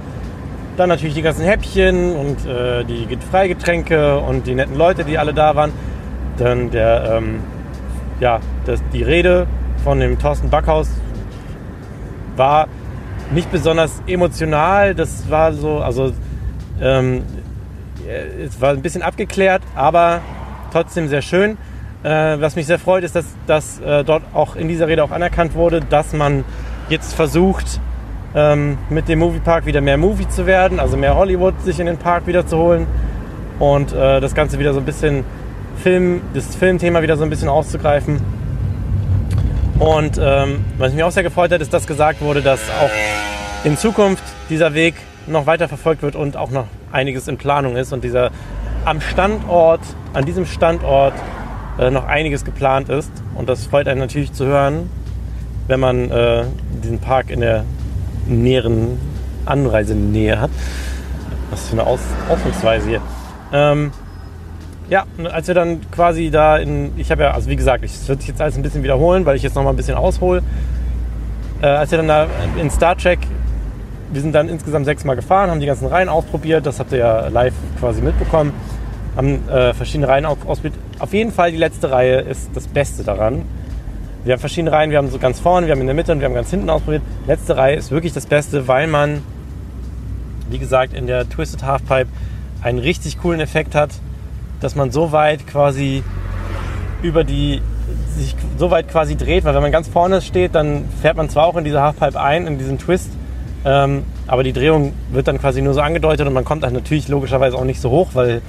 [0.76, 5.34] Dann natürlich die ganzen Häppchen und äh, die Freigetränke und die netten Leute, die alle
[5.34, 5.72] da waren.
[6.36, 7.40] Dann der, ähm,
[8.20, 9.48] ja, das, die Rede
[9.82, 10.88] von dem Thorsten Backhaus
[12.36, 12.68] war
[13.32, 14.94] nicht besonders emotional.
[14.94, 16.12] Das war so, also
[16.80, 17.24] ähm,
[18.40, 20.20] es war ein bisschen abgeklärt, aber
[20.70, 21.58] trotzdem sehr schön.
[22.02, 25.10] Äh, was mich sehr freut, ist, dass, dass äh, dort auch in dieser Rede auch
[25.10, 26.44] anerkannt wurde, dass man
[26.88, 27.78] jetzt versucht,
[28.34, 31.98] ähm, mit dem Moviepark wieder mehr Movie zu werden, also mehr Hollywood sich in den
[31.98, 32.86] Park wieder zu holen
[33.58, 35.24] und äh, das Ganze wieder so ein bisschen
[35.82, 38.20] Film, das Filmthema wieder so ein bisschen auszugreifen.
[39.78, 42.90] Und ähm, was mich auch sehr gefreut hat, ist, dass gesagt wurde, dass auch
[43.64, 44.94] in Zukunft dieser Weg
[45.26, 48.30] noch weiter verfolgt wird und auch noch einiges in Planung ist und dieser
[48.84, 49.80] am Standort,
[50.14, 51.12] an diesem Standort
[51.78, 53.10] äh, noch einiges geplant ist.
[53.34, 54.90] Und das freut einen natürlich zu hören,
[55.66, 56.44] wenn man äh,
[56.82, 57.64] diesen Park in der
[58.26, 58.98] näheren
[59.46, 60.50] Anreisenähe hat.
[61.50, 63.00] Was für eine Aus Ausdrucksweise hier.
[63.52, 63.90] Ähm,
[64.88, 68.22] ja, als wir dann quasi da in, ich habe ja, also wie gesagt, ich würde
[68.24, 70.42] jetzt alles ein bisschen wiederholen, weil ich jetzt noch mal ein bisschen aushole.
[71.62, 72.26] Äh, als wir dann da
[72.60, 73.20] in Star Trek,
[74.12, 77.28] wir sind dann insgesamt sechsmal gefahren, haben die ganzen Reihen ausprobiert, das habt ihr ja
[77.28, 78.52] live quasi mitbekommen
[79.16, 80.74] haben äh, verschiedene Reihen ausprobiert.
[80.98, 83.42] Auf jeden Fall die letzte Reihe ist das Beste daran.
[84.24, 86.20] Wir haben verschiedene Reihen, wir haben so ganz vorne, wir haben in der Mitte und
[86.20, 87.02] wir haben ganz hinten ausprobiert.
[87.26, 89.22] Letzte Reihe ist wirklich das Beste, weil man,
[90.50, 92.08] wie gesagt, in der Twisted Halfpipe
[92.62, 93.90] einen richtig coolen Effekt hat,
[94.60, 96.02] dass man so weit quasi
[97.02, 97.62] über die
[98.14, 101.46] sich so weit quasi dreht, weil wenn man ganz vorne steht, dann fährt man zwar
[101.46, 103.10] auch in diese Halfpipe ein, in diesen Twist,
[103.64, 107.08] ähm, aber die Drehung wird dann quasi nur so angedeutet und man kommt dann natürlich
[107.08, 108.42] logischerweise auch nicht so hoch, weil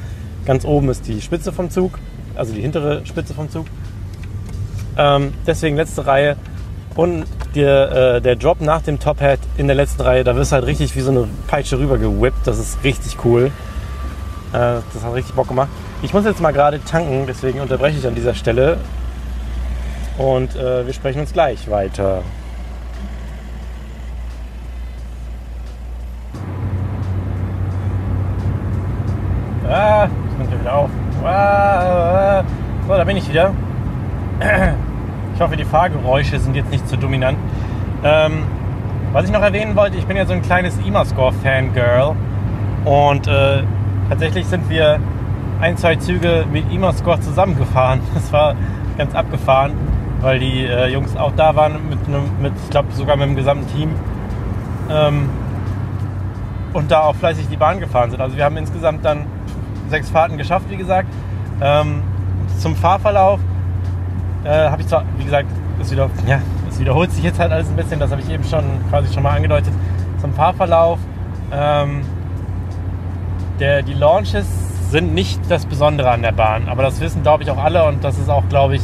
[0.46, 2.00] Ganz oben ist die Spitze vom Zug,
[2.36, 3.66] also die hintere Spitze vom Zug.
[4.98, 6.36] Ähm, deswegen letzte Reihe.
[6.96, 7.26] Und
[7.56, 10.56] der, äh, der Drop nach dem Top Hat in der letzten Reihe, da wirst du
[10.56, 12.46] halt richtig wie so eine Peitsche rüber gewippt.
[12.46, 13.52] Das ist richtig cool.
[14.52, 15.70] Äh, das hat richtig Bock gemacht.
[16.02, 18.78] Ich muss jetzt mal gerade tanken, deswegen unterbreche ich an dieser Stelle.
[20.18, 22.24] Und äh, wir sprechen uns gleich weiter.
[29.72, 30.90] Ah, nimmt er wieder auf.
[31.24, 32.44] Ah,
[32.86, 33.54] so, da bin ich wieder.
[35.34, 37.38] Ich hoffe, die Fahrgeräusche sind jetzt nicht zu dominant.
[38.04, 38.44] Ähm,
[39.14, 42.16] was ich noch erwähnen wollte, ich bin ja so ein kleines Imascore-Fangirl.
[42.84, 43.64] Und äh,
[44.10, 45.00] tatsächlich sind wir
[45.62, 48.02] ein, zwei Züge mit Imascore zusammengefahren.
[48.14, 48.56] Das war
[48.98, 49.72] ganz abgefahren,
[50.20, 52.08] weil die äh, Jungs auch da waren, mit,
[52.42, 53.92] mit ich glaube sogar mit dem gesamten Team.
[54.92, 55.30] Ähm,
[56.74, 58.22] und da auch fleißig die Bahn gefahren sind.
[58.22, 59.26] Also wir haben insgesamt dann
[59.92, 61.08] sechs Fahrten geschafft, wie gesagt.
[61.62, 62.02] Ähm,
[62.58, 63.40] zum Fahrverlauf
[64.44, 65.48] äh, habe ich zwar, wie gesagt,
[65.80, 66.40] es, wieder, ja,
[66.82, 69.36] wiederholt sich jetzt halt alles ein bisschen, das habe ich eben schon quasi schon mal
[69.36, 69.72] angedeutet.
[70.20, 71.00] Zum Fahrverlauf,
[71.54, 72.02] ähm,
[73.60, 74.48] der, die Launches
[74.90, 78.04] sind nicht das Besondere an der Bahn, aber das wissen, glaube ich, auch alle und
[78.04, 78.82] das ist auch, glaube ich,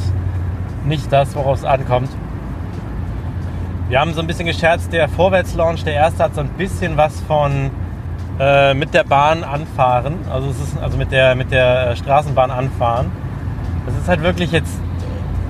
[0.86, 2.10] nicht das, worauf es ankommt.
[3.89, 7.20] Wir haben so ein bisschen gescherzt, der Vorwärtslaunch, der erste hat so ein bisschen was
[7.22, 7.72] von
[8.39, 10.15] äh, mit der Bahn anfahren.
[10.32, 13.12] Also es ist also mit der mit der Straßenbahn anfahren.
[13.86, 14.80] Das ist halt wirklich jetzt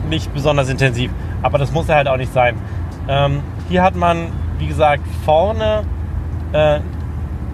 [0.10, 2.56] nicht besonders intensiv, aber das muss ja halt auch nicht sein.
[3.08, 5.84] Ähm, hier hat man wie gesagt, vorne
[6.54, 6.80] äh,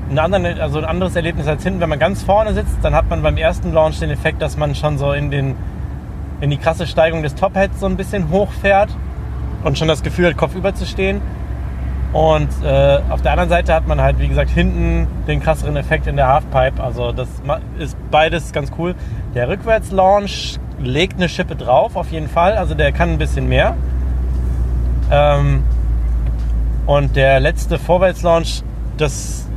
[0.10, 1.80] ein, anderen, also ein anderes Erlebnis als hinten.
[1.80, 4.76] Wenn man ganz vorne sitzt, dann hat man beim ersten Launch den Effekt, dass man
[4.76, 5.56] schon so in, den,
[6.42, 8.90] in die krasse Steigung des Top-Heads so ein bisschen hochfährt
[9.64, 11.22] und schon das Gefühl hat, kopfüber zu stehen.
[12.14, 16.06] Und äh, auf der anderen Seite hat man halt, wie gesagt, hinten den krasseren Effekt
[16.06, 16.82] in der Halfpipe.
[16.82, 17.28] Also das
[17.80, 18.94] ist beides ganz cool.
[19.34, 22.54] Der Rückwärts-Launch legt eine Schippe drauf, auf jeden Fall.
[22.54, 23.76] Also der kann ein bisschen mehr.
[25.12, 25.64] Ähm,
[26.86, 28.62] und der letzte Vorwärts-Launch,
[28.98, 29.48] das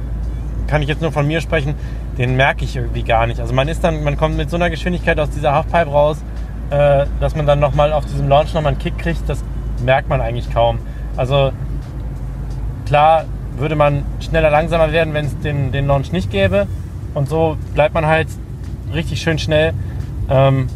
[0.66, 1.74] kann ich jetzt nur von mir sprechen,
[2.16, 3.38] den merke ich irgendwie gar nicht.
[3.38, 6.22] Also man ist dann, man kommt mit so einer Geschwindigkeit aus dieser Halfpipe raus,
[6.70, 9.44] äh, dass man dann nochmal auf diesem Launch nochmal einen Kick kriegt, das
[9.84, 10.78] merkt man eigentlich kaum.
[11.16, 11.52] Also
[12.86, 13.24] Klar
[13.56, 16.66] würde man schneller, langsamer werden, wenn es den, den Launch nicht gäbe.
[17.14, 18.28] Und so bleibt man halt
[18.92, 19.72] richtig schön schnell.
[20.28, 20.68] Ähm,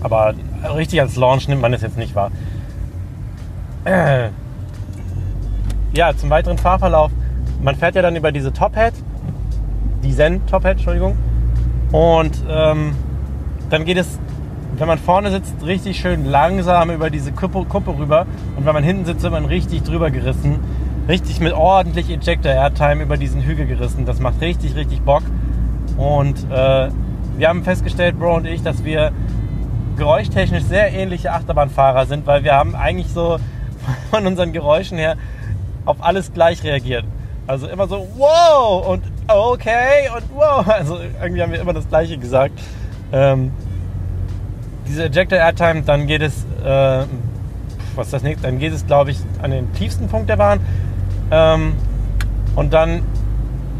[0.00, 0.34] aber
[0.74, 2.30] richtig als Launch nimmt man es jetzt nicht wahr.
[3.84, 4.28] Äh,
[5.92, 7.10] ja, zum weiteren Fahrverlauf.
[7.62, 8.94] Man fährt ja dann über diese Top Hat,
[10.04, 11.16] die Zen Top Hat, Entschuldigung.
[11.90, 12.94] Und ähm,
[13.70, 14.18] dann geht es
[14.78, 18.26] wenn man vorne sitzt, richtig schön langsam über diese Kuppe, Kuppe rüber.
[18.56, 20.60] Und wenn man hinten sitzt, wird man richtig drüber gerissen.
[21.08, 24.04] Richtig mit ordentlich Ejector Airtime über diesen Hügel gerissen.
[24.04, 25.22] Das macht richtig, richtig Bock.
[25.96, 26.90] Und äh,
[27.36, 29.12] wir haben festgestellt, Bro und ich, dass wir
[29.96, 33.38] geräuschtechnisch sehr ähnliche Achterbahnfahrer sind, weil wir haben eigentlich so
[34.10, 35.16] von unseren Geräuschen her
[35.84, 37.04] auf alles gleich reagiert.
[37.46, 40.66] Also immer so, wow und okay und wow.
[40.68, 42.60] Also irgendwie haben wir immer das Gleiche gesagt.
[43.10, 43.50] Ähm,
[44.88, 47.04] diese Ejector Airtime, dann geht es, äh,
[47.94, 48.46] was das nächste?
[48.46, 50.60] Dann geht es, glaube ich, an den tiefsten Punkt der Bahn.
[51.30, 51.74] Ähm,
[52.56, 53.02] und dann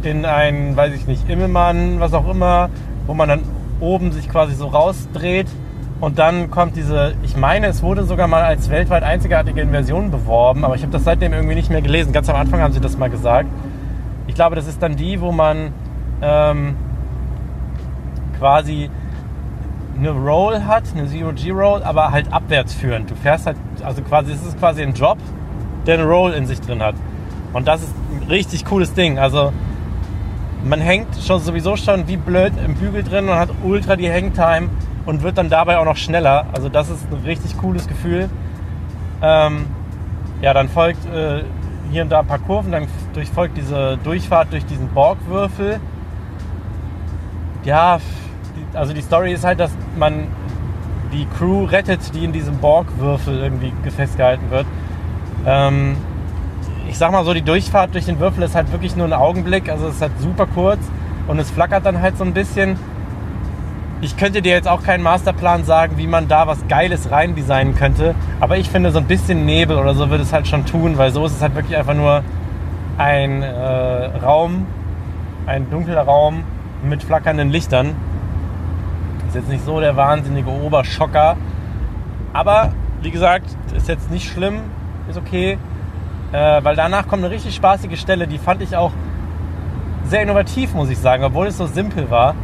[0.02, 2.70] in ein, weiß ich nicht, Immelmann, was auch immer,
[3.06, 3.40] wo man dann
[3.80, 5.46] oben sich quasi so rausdreht.
[6.00, 10.64] Und dann kommt diese, ich meine, es wurde sogar mal als weltweit einzigartige Inversion beworben,
[10.64, 12.12] aber ich habe das seitdem irgendwie nicht mehr gelesen.
[12.12, 13.48] Ganz am Anfang haben sie das mal gesagt.
[14.28, 15.72] Ich glaube, das ist dann die, wo man
[16.22, 16.76] ähm,
[18.38, 18.90] quasi
[19.98, 23.10] eine Roll hat, eine Zero-G-Roll, aber halt abwärts führend.
[23.10, 25.18] Du fährst halt, also quasi, es ist quasi ein Drop,
[25.86, 26.94] der eine Roll in sich drin hat.
[27.52, 29.18] Und das ist ein richtig cooles Ding.
[29.18, 29.52] Also
[30.64, 34.68] man hängt schon sowieso schon wie blöd im Bügel drin und hat ultra die Hangtime
[35.06, 36.46] und wird dann dabei auch noch schneller.
[36.52, 38.28] Also das ist ein richtig cooles Gefühl.
[39.22, 39.66] Ähm,
[40.42, 41.42] ja, dann folgt äh,
[41.90, 42.86] hier und da ein paar Kurven, dann
[43.34, 45.80] folgt diese Durchfahrt durch diesen Borgwürfel.
[47.64, 47.98] Ja,
[48.74, 50.28] also die Story ist halt, dass man
[51.12, 54.66] die Crew rettet, die in diesem Borgwürfel irgendwie festgehalten wird.
[55.46, 55.96] Ähm,
[56.88, 59.70] ich sag mal so, die Durchfahrt durch den Würfel ist halt wirklich nur ein Augenblick,
[59.70, 60.80] also es ist halt super kurz
[61.26, 62.76] und es flackert dann halt so ein bisschen.
[64.00, 67.74] Ich könnte dir jetzt auch keinen Masterplan sagen, wie man da was Geiles rein designen
[67.74, 70.96] könnte, aber ich finde, so ein bisschen Nebel oder so würde es halt schon tun,
[70.98, 72.22] weil so ist es halt wirklich einfach nur
[72.96, 73.46] ein äh,
[74.22, 74.66] Raum,
[75.46, 76.44] ein dunkler Raum
[76.82, 77.96] mit flackernden Lichtern
[79.28, 81.36] ist jetzt nicht so der wahnsinnige Oberschocker.
[82.32, 83.44] Aber wie gesagt,
[83.76, 84.60] ist jetzt nicht schlimm,
[85.08, 85.58] ist okay.
[86.32, 88.92] Äh, weil danach kommt eine richtig spaßige Stelle, die fand ich auch
[90.04, 92.34] sehr innovativ, muss ich sagen, obwohl es so simpel war.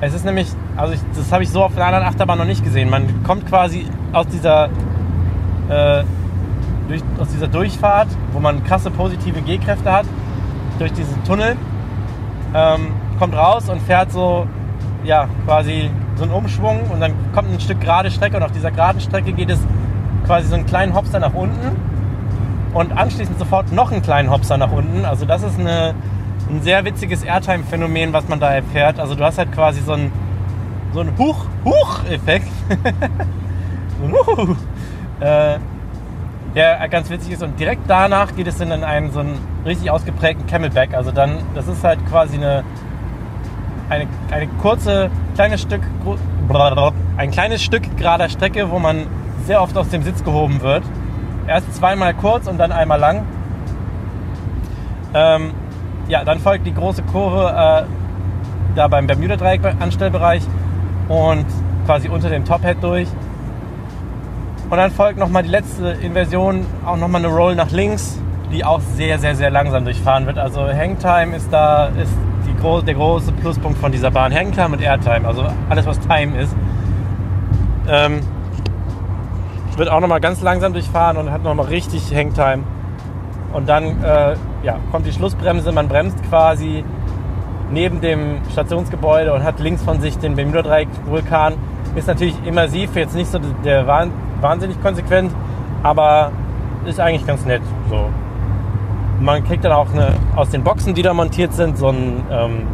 [0.00, 2.62] Es ist nämlich, also ich, das habe ich so auf einer anderen Achterbahn noch nicht
[2.62, 2.90] gesehen.
[2.90, 4.66] Man kommt quasi aus dieser,
[5.68, 6.04] äh,
[6.88, 10.06] durch, aus dieser Durchfahrt, wo man krasse positive G-Kräfte hat,
[10.78, 11.56] durch diesen Tunnel,
[12.54, 14.46] ähm, kommt raus und fährt so,
[15.04, 18.70] ja, quasi so einen Umschwung und dann kommt ein Stück gerade Strecke und auf dieser
[18.70, 19.60] geraden Strecke geht es
[20.24, 21.76] quasi so einen kleinen Hopser nach unten
[22.74, 25.04] und anschließend sofort noch einen kleinen Hopser nach unten.
[25.04, 25.94] Also das ist eine,
[26.50, 28.98] ein sehr witziges Airtime-Phänomen, was man da erfährt.
[28.98, 30.12] Also du hast halt quasi so einen,
[30.92, 32.48] so einen Huch-Huch-Effekt.
[34.00, 34.56] so
[35.24, 35.58] äh,
[36.54, 37.42] der ganz witzig ist.
[37.42, 40.94] Und direkt danach geht es dann in einen so einen richtig ausgeprägten Camelback.
[40.94, 42.64] Also dann, das ist halt quasi eine
[43.88, 45.82] eine, eine kurze, kleines Stück,
[47.18, 49.06] ein kleines Stück gerader Strecke, wo man
[49.44, 50.82] sehr oft aus dem Sitz gehoben wird.
[51.46, 53.22] Erst zweimal kurz und dann einmal lang.
[55.14, 55.52] Ähm,
[56.08, 57.82] ja, dann folgt die große Kurve äh,
[58.74, 60.42] da beim Bermuda-Dreieck-Anstellbereich
[61.08, 61.46] und
[61.84, 63.08] quasi unter dem Top-Head durch.
[64.70, 68.18] Und dann folgt nochmal die letzte Inversion, auch nochmal eine Roll nach links,
[68.50, 70.38] die auch sehr, sehr, sehr langsam durchfahren wird.
[70.38, 72.12] Also Hangtime ist da, ist
[72.56, 74.34] gro der große Pluspunkt von dieser Bahn.
[74.34, 76.54] Hangtime und Airtime, also alles, was Time ist.
[77.88, 78.20] Ähm,
[79.76, 82.62] wird auch nochmal ganz langsam durchfahren und hat nochmal richtig Hangtime.
[83.52, 86.84] Und dann äh, ja, kommt die Schlussbremse, man bremst quasi
[87.70, 91.54] neben dem Stationsgebäude und hat links von sich den Bermuda-Dreieck-Vulkan.
[91.94, 93.86] Ist natürlich immersiv, jetzt nicht so der
[94.40, 95.32] wahnsinnig konsequent,
[95.82, 96.30] aber
[96.84, 97.62] ist eigentlich ganz nett.
[97.88, 98.10] So.
[99.20, 102.66] Man kriegt dann auch eine, aus den Boxen, die da montiert sind, so ein, ähm,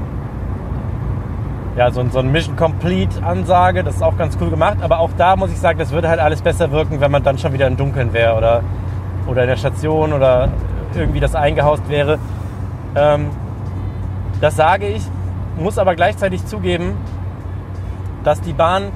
[1.76, 3.84] ja, so, so ein Mission Complete Ansage.
[3.84, 4.78] Das ist auch ganz cool gemacht.
[4.82, 7.38] Aber auch da muss ich sagen, das würde halt alles besser wirken, wenn man dann
[7.38, 8.62] schon wieder im Dunkeln wäre oder,
[9.26, 10.48] oder in der Station oder
[10.94, 12.18] irgendwie das eingehaust wäre.
[12.94, 13.30] Ähm,
[14.40, 15.02] das sage ich,
[15.58, 16.96] muss aber gleichzeitig zugeben,
[18.24, 18.90] dass die Bahn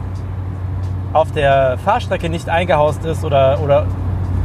[1.13, 3.87] auf der Fahrstrecke nicht eingehaust ist oder, oder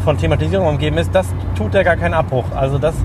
[0.04, 2.46] von Thematisierung umgeben ist, das tut ja gar keinen Abbruch.
[2.56, 2.96] Also das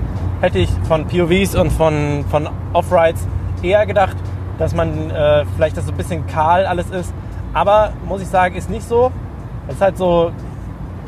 [0.41, 3.27] hätte ich von POVs und von, von Off-Rides
[3.61, 4.17] eher gedacht,
[4.57, 7.13] dass man äh, vielleicht das so ein bisschen kahl alles ist.
[7.53, 9.11] Aber muss ich sagen, ist nicht so.
[9.67, 10.31] Es ist halt so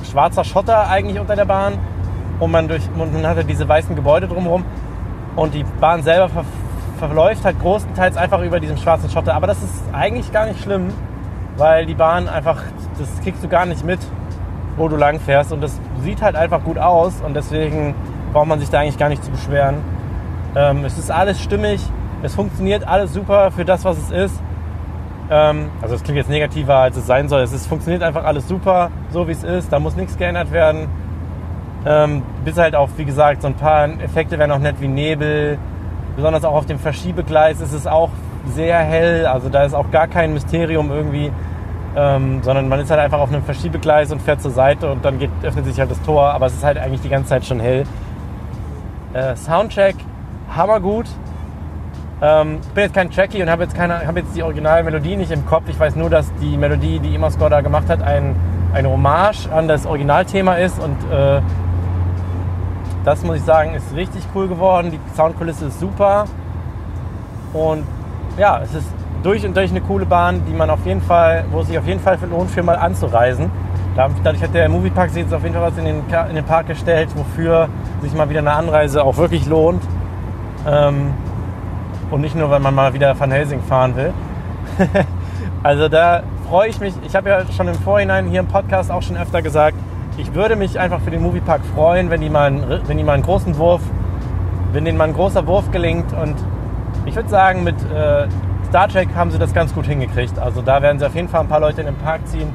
[0.09, 1.73] schwarzer Schotter eigentlich unter der Bahn
[2.39, 4.63] und man, durch, und man hat halt diese weißen Gebäude drumherum
[5.35, 6.45] und die Bahn selber ver,
[6.97, 9.33] verläuft halt großenteils einfach über diesem schwarzen Schotter.
[9.33, 10.87] Aber das ist eigentlich gar nicht schlimm,
[11.57, 12.61] weil die Bahn einfach,
[12.97, 13.99] das kriegst du gar nicht mit,
[14.79, 17.93] wo du lang fährst und das sieht halt einfach gut aus und deswegen
[18.33, 19.75] braucht man sich da eigentlich gar nicht zu beschweren.
[20.55, 21.81] Ähm, es ist alles stimmig,
[22.23, 24.41] es funktioniert alles super für das, was es ist.
[25.29, 27.41] Ähm, also es klingt jetzt negativer, als es sein soll.
[27.41, 29.71] Es ist, funktioniert einfach alles super, so wie es ist.
[29.71, 30.87] Da muss nichts geändert werden.
[31.85, 35.57] Ähm, bis halt auf, wie gesagt, so ein paar Effekte wären auch nett wie Nebel.
[36.15, 38.09] Besonders auch auf dem Verschiebegleis ist es auch
[38.47, 39.25] sehr hell.
[39.27, 41.31] Also da ist auch gar kein Mysterium irgendwie.
[41.95, 45.17] Ähm, sondern man ist halt einfach auf einem Verschiebegleis und fährt zur Seite und dann
[45.17, 46.31] geht, öffnet sich halt das Tor.
[46.33, 47.83] Aber es ist halt eigentlich die ganze Zeit schon hell.
[49.13, 49.95] Äh, Soundtrack,
[50.55, 51.07] hammergut.
[52.21, 55.45] Ähm, ich bin jetzt kein Trackie und habe jetzt, hab jetzt die Originalmelodie nicht im
[55.45, 55.63] Kopf.
[55.67, 58.35] Ich weiß nur, dass die Melodie, die Imascore da gemacht hat, ein,
[58.73, 60.79] eine Hommage an das Originalthema ist.
[60.79, 61.41] Und äh,
[63.03, 64.91] das muss ich sagen, ist richtig cool geworden.
[64.91, 66.25] Die Soundkulisse ist super.
[67.53, 67.83] Und
[68.37, 68.87] ja, es ist
[69.23, 71.85] durch und durch eine coole Bahn, die man auf jeden Fall, wo es sich auf
[71.85, 73.49] jeden Fall lohnt, für mal anzureisen.
[73.95, 76.67] Da- Dadurch hat der Moviepark jetzt auf jeden Fall was in den, in den Park
[76.67, 77.67] gestellt, wofür
[78.01, 79.83] sich mal wieder eine Anreise auch wirklich lohnt.
[80.67, 81.13] Ähm,
[82.11, 84.13] und nicht nur, weil man mal wieder Van Helsing fahren will.
[85.63, 86.93] also da freue ich mich.
[87.05, 89.75] Ich habe ja schon im Vorhinein hier im Podcast auch schon öfter gesagt,
[90.17, 93.13] ich würde mich einfach für den Moviepark freuen, wenn die mal einen, wenn die mal
[93.13, 93.81] einen großen Wurf,
[94.73, 96.11] wenn denen mal ein großer Wurf gelingt.
[96.13, 96.35] Und
[97.05, 98.27] ich würde sagen, mit äh,
[98.69, 100.37] Star Trek haben sie das ganz gut hingekriegt.
[100.37, 102.53] Also da werden sie auf jeden Fall ein paar Leute in den Park ziehen.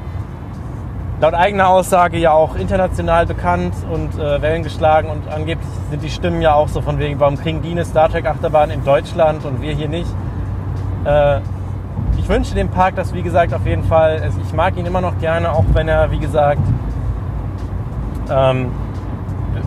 [1.19, 6.09] Laut eigener Aussage ja auch international bekannt und äh, Wellen geschlagen und angeblich sind die
[6.09, 9.43] Stimmen ja auch so von wegen, warum kriegen die eine Star Trek Achterbahn in Deutschland
[9.45, 10.09] und wir hier nicht.
[11.05, 11.39] Äh,
[12.17, 14.29] ich wünsche dem Park das, wie gesagt, auf jeden Fall.
[14.45, 16.61] Ich mag ihn immer noch gerne, auch wenn er, wie gesagt,
[18.29, 18.71] ähm,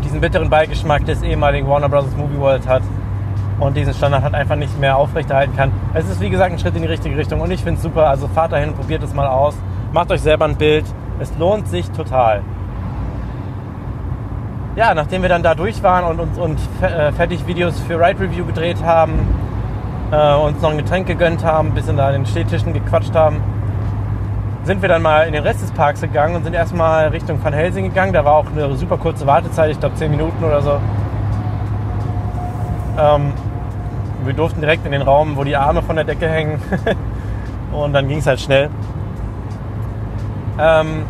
[0.03, 2.17] diesen bitteren Beigeschmack des ehemaligen Warner Bros.
[2.17, 2.83] Movie World hat
[3.61, 5.73] und diesen Standard halt einfach nicht mehr aufrechterhalten kann.
[5.95, 8.09] Es ist, wie gesagt, ein Schritt in die richtige Richtung und ich finde es super.
[8.09, 9.57] Also fahrt dahin, probiert es mal aus,
[9.93, 10.85] macht euch selber ein Bild.
[11.21, 12.43] Es lohnt sich total.
[14.77, 18.21] Ja, nachdem wir dann da durch waren und uns und, äh, fertig Videos für Ride
[18.21, 19.13] Review gedreht haben,
[20.13, 23.43] äh, uns noch ein Getränk gegönnt haben, ein bisschen da an den Stehtischen gequatscht haben,
[24.63, 27.53] sind wir dann mal in den Rest des Parks gegangen und sind erstmal Richtung Van
[27.53, 28.13] Helsing gegangen.
[28.13, 30.79] Da war auch eine super kurze Wartezeit, ich glaube 10 Minuten oder so.
[32.99, 33.33] Ähm,
[34.25, 36.61] wir durften direkt in den Raum, wo die Arme von der Decke hängen.
[37.73, 38.71] und dann ging es halt schnell.
[40.59, 41.05] Ähm,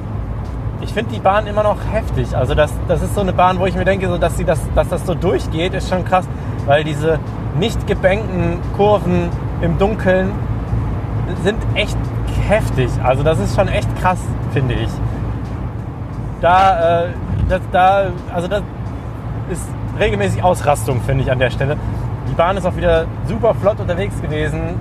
[0.80, 2.36] ich finde die Bahn immer noch heftig.
[2.36, 4.61] Also das, das ist so eine Bahn, wo ich mir denke, so, dass, sie das,
[4.74, 6.26] dass das so durchgeht, ist schon krass.
[6.66, 7.18] Weil diese
[7.59, 9.30] nicht gebänkten Kurven
[9.61, 10.32] im Dunkeln
[11.42, 11.96] sind echt
[12.48, 12.90] heftig.
[13.02, 14.20] Also das ist schon echt krass,
[14.52, 14.90] finde ich.
[16.40, 17.09] Da, äh,
[17.48, 18.62] das, da, also das
[19.50, 21.76] ist regelmäßig Ausrastung, finde ich an der Stelle.
[22.28, 24.80] Die Bahn ist auch wieder super flott unterwegs gewesen.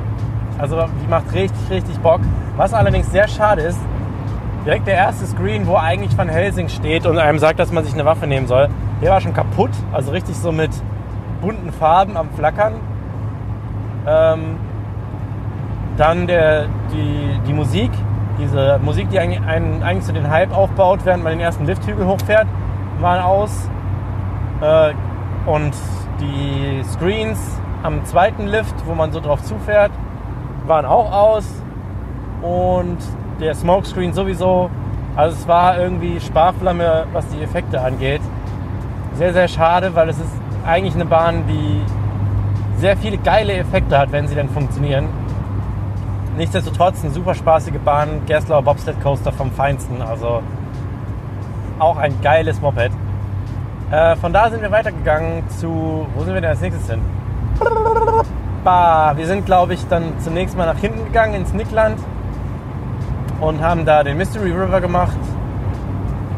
[0.58, 2.22] Also die macht richtig, richtig Bock.
[2.56, 3.80] Was allerdings sehr schade ist,
[4.66, 7.94] direkt der erste Screen, wo eigentlich Van Helsing steht und einem sagt, dass man sich
[7.94, 8.70] eine Waffe nehmen soll,
[9.02, 9.72] der war schon kaputt.
[9.94, 10.72] Also richtig so mit
[11.42, 12.74] bunten Farben am Flackern.
[14.08, 14.58] Ähm,
[15.98, 17.92] dann der, die, die Musik,
[18.40, 22.06] diese Musik, die eigentlich, einen, eigentlich so den Hype aufbaut, während man den ersten Lifthügel
[22.06, 22.48] hochfährt,
[23.00, 23.70] waren aus.
[24.62, 24.94] Äh,
[25.46, 25.74] und
[26.20, 27.40] die Screens
[27.84, 29.92] am zweiten Lift, wo man so drauf zufährt,
[30.66, 31.46] waren auch aus.
[32.42, 32.98] Und
[33.40, 34.70] der Smokescreen sowieso.
[35.16, 38.22] Also es war irgendwie Sparflamme, was die Effekte angeht.
[39.16, 40.32] Sehr, sehr schade, weil es ist
[40.66, 41.82] eigentlich eine Bahn, die
[42.80, 45.08] sehr viele geile Effekte hat, wenn sie denn funktionieren.
[46.38, 50.04] Nichtsdestotrotz eine super spaßige Bahn, Gerslauer Bobsled Coaster vom Feinsten.
[50.04, 50.44] Also
[51.80, 52.92] auch ein geiles Moped.
[53.90, 56.06] Äh, von da sind wir weitergegangen zu.
[56.14, 57.02] Wo sind wir denn als nächstes hin?
[58.64, 61.98] Bah, wir sind, glaube ich, dann zunächst mal nach hinten gegangen ins Nickland
[63.40, 65.18] und haben da den Mystery River gemacht.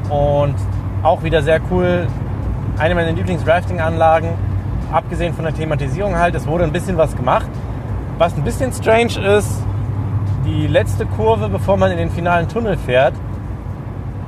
[0.09, 0.53] Und
[1.01, 2.05] auch wieder sehr cool.
[2.77, 4.29] eine meiner Lieblings-Rafting-Anlagen.
[4.91, 7.47] Abgesehen von der Thematisierung halt, es wurde ein bisschen was gemacht.
[8.19, 9.63] Was ein bisschen strange ist,
[10.45, 13.13] die letzte Kurve, bevor man in den finalen Tunnel fährt,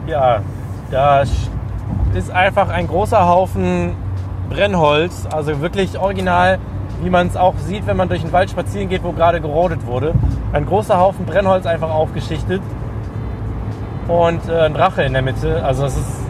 [0.08, 0.42] ja,
[0.90, 1.24] da
[2.16, 3.96] ist einfach ein großer Haufen
[4.50, 6.60] Brennholz, also wirklich original,
[7.02, 9.86] wie man es auch sieht, wenn man durch den Wald spazieren geht, wo gerade gerodet
[9.86, 10.14] wurde.
[10.52, 12.62] Ein großer Haufen Brennholz einfach aufgeschichtet
[14.08, 15.64] und äh, ein Drache in der Mitte.
[15.64, 16.22] Also es ist,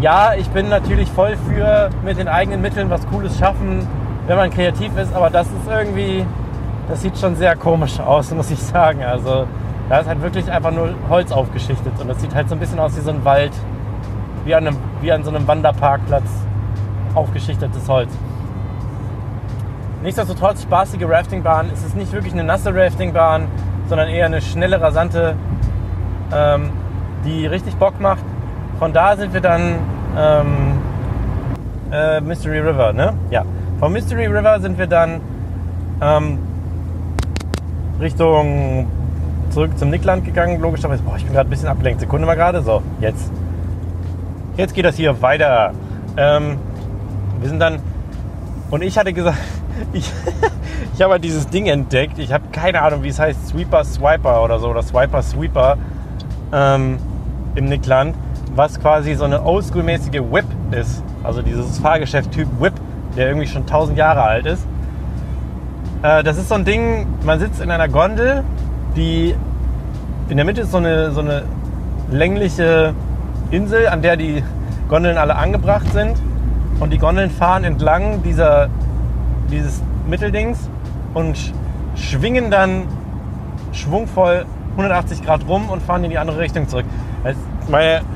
[0.00, 3.86] ja, ich bin natürlich voll für mit den eigenen Mitteln was Cooles schaffen,
[4.26, 6.24] wenn man kreativ ist, aber das ist irgendwie,
[6.88, 9.02] das sieht schon sehr komisch aus, muss ich sagen.
[9.02, 9.46] Also
[9.88, 12.78] da ist halt wirklich einfach nur Holz aufgeschichtet und das sieht halt so ein bisschen
[12.78, 13.52] aus wie so ein Wald,
[14.44, 16.24] wie an, einem, wie an so einem Wanderparkplatz
[17.14, 18.10] aufgeschichtetes Holz.
[20.02, 21.70] Nichtsdestotrotz spaßige Raftingbahn.
[21.72, 23.48] Es ist nicht wirklich eine nasse Raftingbahn,
[23.88, 25.34] sondern eher eine schnelle, rasante,
[26.32, 26.70] ähm,
[27.24, 28.24] die richtig Bock macht.
[28.78, 29.78] Von da sind wir dann
[30.16, 30.46] ähm,
[31.92, 33.12] äh, Mystery River, ne?
[33.30, 33.44] Ja.
[33.78, 35.20] Vom Mystery River sind wir dann
[36.00, 36.38] ähm,
[38.00, 38.86] Richtung
[39.50, 41.02] zurück zum Nickland gegangen, logischerweise.
[41.02, 42.00] Boah, ich bin gerade ein bisschen abgelenkt.
[42.00, 42.62] Sekunde mal gerade.
[42.62, 43.30] So, jetzt.
[44.56, 45.72] Jetzt geht das hier weiter.
[46.16, 46.58] Ähm,
[47.40, 47.80] wir sind dann.
[48.70, 49.38] Und ich hatte gesagt,
[49.92, 50.10] ich,
[50.94, 52.18] ich habe halt dieses Ding entdeckt.
[52.18, 53.48] Ich habe keine Ahnung, wie es heißt.
[53.48, 54.68] Sweeper Swiper oder so.
[54.68, 55.76] Oder Swiper Sweeper
[56.52, 56.98] ähm,
[57.54, 58.14] im Nickland.
[58.54, 61.02] Was quasi so eine oldschool-mäßige Whip ist.
[61.22, 62.74] Also dieses Fahrgeschäft-Typ Whip,
[63.16, 64.66] der irgendwie schon 1000 Jahre alt ist.
[66.02, 68.42] Äh, das ist so ein Ding, man sitzt in einer Gondel,
[68.96, 69.34] die
[70.28, 71.42] in der Mitte ist so eine, so eine
[72.10, 72.94] längliche
[73.50, 74.42] Insel, an der die
[74.88, 76.16] Gondeln alle angebracht sind.
[76.78, 78.68] Und die Gondeln fahren entlang dieser,
[79.50, 80.70] dieses Mitteldings
[81.14, 81.52] und
[81.94, 82.84] schwingen dann
[83.72, 86.86] schwungvoll 180 Grad rum und fahren in die andere Richtung zurück.
[87.22, 87.36] Das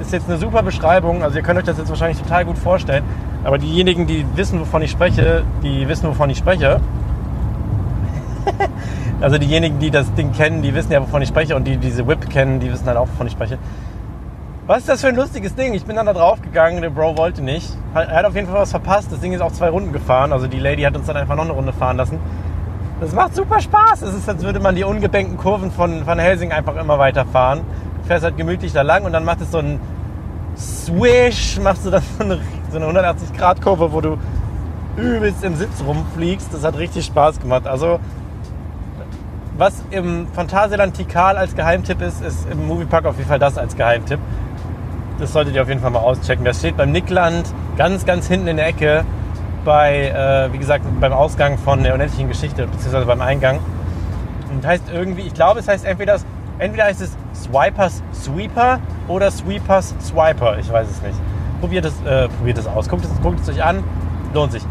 [0.00, 3.04] ist jetzt eine super Beschreibung, also ihr könnt euch das jetzt wahrscheinlich total gut vorstellen,
[3.44, 6.80] aber diejenigen, die wissen, wovon ich spreche, die wissen, wovon ich spreche.
[9.20, 12.06] also diejenigen, die das Ding kennen, die wissen ja, wovon ich spreche und die diese
[12.06, 13.58] Whip kennen, die wissen halt auch, wovon ich spreche.
[14.66, 15.74] Was ist das für ein lustiges Ding?
[15.74, 17.68] Ich bin dann da drauf gegangen, der Bro wollte nicht.
[17.92, 19.12] Er hat auf jeden Fall was verpasst.
[19.12, 20.32] Das Ding ist auch zwei Runden gefahren.
[20.32, 22.18] Also die Lady hat uns dann einfach noch eine Runde fahren lassen.
[22.98, 24.00] Das macht super Spaß.
[24.00, 27.60] Es ist, als würde man die ungebänkten Kurven von Van Helsing einfach immer weiter fahren.
[28.00, 29.80] Du fährst halt gemütlich da lang und dann macht es so einen
[30.56, 32.38] Swish, machst du dann so eine,
[32.70, 34.16] so eine 180-Grad-Kurve, wo du
[34.96, 36.54] übelst im Sitz rumfliegst.
[36.54, 37.66] Das hat richtig Spaß gemacht.
[37.66, 38.00] Also
[39.58, 43.76] was im Phantasialand Tikal als Geheimtipp ist, ist im Moviepark auf jeden Fall das als
[43.76, 44.20] Geheimtipp.
[45.18, 46.44] Das solltet ihr auf jeden Fall mal auschecken.
[46.44, 47.46] Das steht beim Nickland
[47.76, 49.04] ganz, ganz hinten in der Ecke
[49.64, 53.60] bei, äh, wie gesagt, beim Ausgang von der unendlichen Geschichte, beziehungsweise beim Eingang.
[54.52, 56.18] Und heißt irgendwie, ich glaube, es heißt entweder,
[56.58, 60.58] entweder heißt es Swipers Sweeper oder Sweepers Swiper.
[60.58, 61.18] Ich weiß es nicht.
[61.60, 62.88] Probiert es, äh, probiert es aus.
[62.88, 63.82] Guckt es, guckt es euch an.
[64.34, 64.62] Lohnt sich.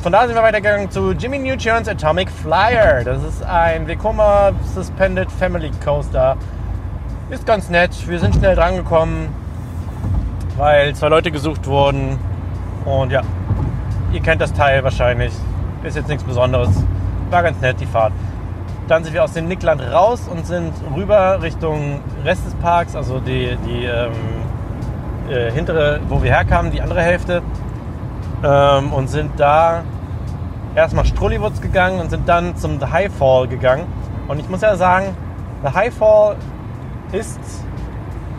[0.00, 3.04] Von da sind wir weitergegangen zu Jimmy Neutron's Atomic Flyer.
[3.04, 6.36] Das ist ein Vekoma Suspended Family Coaster.
[7.30, 7.90] Ist ganz nett.
[8.08, 9.28] Wir sind schnell drangekommen
[10.60, 12.18] weil zwei Leute gesucht wurden.
[12.84, 13.22] Und ja,
[14.12, 15.32] ihr kennt das Teil wahrscheinlich.
[15.82, 16.68] Ist jetzt nichts Besonderes.
[17.30, 18.12] War ganz nett, die Fahrt.
[18.86, 23.20] Dann sind wir aus dem Nickland raus und sind rüber Richtung Rest des Parks, also
[23.20, 24.12] die, die ähm,
[25.30, 27.40] äh, hintere, wo wir herkamen, die andere Hälfte.
[28.44, 29.82] Ähm, und sind da
[30.74, 33.86] erstmal Strolliwutz gegangen und sind dann zum The High Fall gegangen.
[34.28, 35.16] Und ich muss ja sagen,
[35.64, 36.36] The High Fall
[37.12, 37.40] ist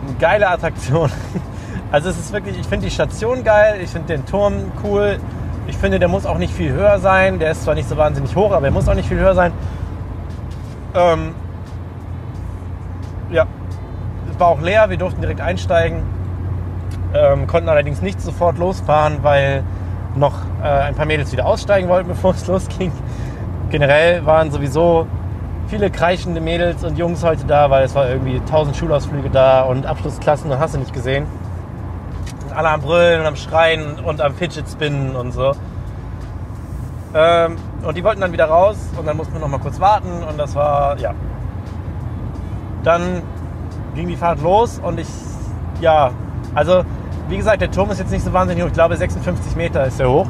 [0.06, 1.10] eine geile Attraktion.
[1.92, 5.18] Also es ist wirklich, ich finde die Station geil, ich finde den Turm cool.
[5.66, 7.38] Ich finde, der muss auch nicht viel höher sein.
[7.38, 9.52] Der ist zwar nicht so wahnsinnig hoch, aber er muss auch nicht viel höher sein.
[10.94, 11.34] Ähm,
[13.30, 13.46] ja,
[14.30, 16.02] es war auch leer, wir durften direkt einsteigen.
[17.14, 19.62] Ähm, konnten allerdings nicht sofort losfahren, weil
[20.16, 22.90] noch äh, ein paar Mädels wieder aussteigen wollten, bevor es losging.
[23.68, 25.06] Generell waren sowieso
[25.68, 29.84] viele kreischende Mädels und Jungs heute da, weil es war irgendwie 1000 Schulausflüge da und
[29.84, 31.26] Abschlussklassen und hast du nicht gesehen
[32.52, 35.52] alle am Brüllen und am Schreien und am Fidget Spinnen und so.
[37.14, 40.22] Ähm, und die wollten dann wieder raus und dann mussten wir noch mal kurz warten
[40.28, 41.14] und das war, ja.
[42.82, 43.22] Dann
[43.94, 45.08] ging die Fahrt los und ich,
[45.80, 46.10] ja,
[46.54, 46.84] also
[47.28, 48.68] wie gesagt, der Turm ist jetzt nicht so wahnsinnig hoch.
[48.68, 50.26] Ich glaube 56 Meter ist er hoch.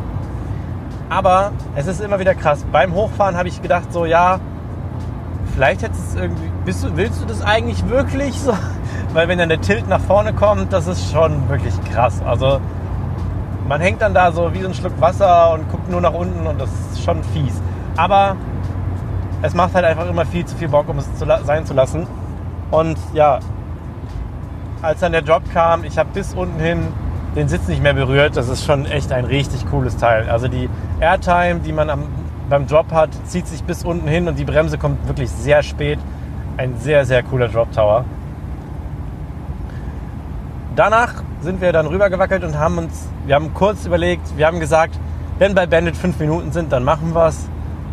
[1.09, 2.65] Aber es ist immer wieder krass.
[2.71, 4.41] Beim Hochfahren habe ich gedacht, so ja,
[5.55, 6.51] vielleicht hättest du es irgendwie.
[6.65, 8.57] Bist du, willst du das eigentlich wirklich so?
[9.13, 12.21] Weil wenn dann der Tilt nach vorne kommt, das ist schon wirklich krass.
[12.27, 12.61] Also
[13.69, 16.47] man hängt dann da so wie so ein Schluck Wasser und guckt nur nach unten
[16.47, 17.61] und das ist schon fies.
[17.97, 18.37] Aber
[19.43, 22.07] es macht halt einfach immer viel zu viel Bock, um es zu sein zu lassen.
[22.71, 23.39] Und ja,
[24.81, 26.89] als dann der Job kam, ich habe bis unten hin
[27.37, 28.37] den Sitz nicht mehr berührt.
[28.37, 30.29] Das ist schon echt ein richtig cooles Teil.
[30.29, 30.69] Also die
[31.01, 32.05] Airtime, die man am,
[32.49, 35.99] beim Drop hat, zieht sich bis unten hin und die Bremse kommt wirklich sehr spät.
[36.57, 38.05] Ein sehr, sehr cooler Drop Tower.
[40.75, 44.99] Danach sind wir dann rübergewackelt und haben uns, wir haben kurz überlegt, wir haben gesagt,
[45.39, 47.49] wenn bei Bandit fünf Minuten sind, dann machen wir es.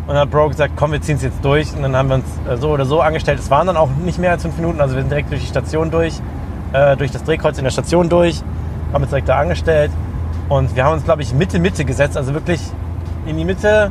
[0.06, 1.74] Und dann hat Bro gesagt, komm, wir ziehen es jetzt durch.
[1.74, 3.38] Und dann haben wir uns äh, so oder so angestellt.
[3.38, 5.46] Es waren dann auch nicht mehr als fünf Minuten, also wir sind direkt durch die
[5.46, 6.20] Station durch,
[6.72, 8.42] äh, durch das Drehkreuz in der Station durch,
[8.92, 9.90] haben uns direkt da angestellt.
[10.48, 12.60] Und wir haben uns, glaube ich, Mitte, Mitte gesetzt, also wirklich
[13.26, 13.90] in die Mitte,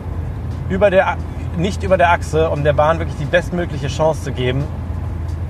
[0.67, 1.15] über der,
[1.57, 4.63] nicht über der Achse, um der Bahn wirklich die bestmögliche Chance zu geben.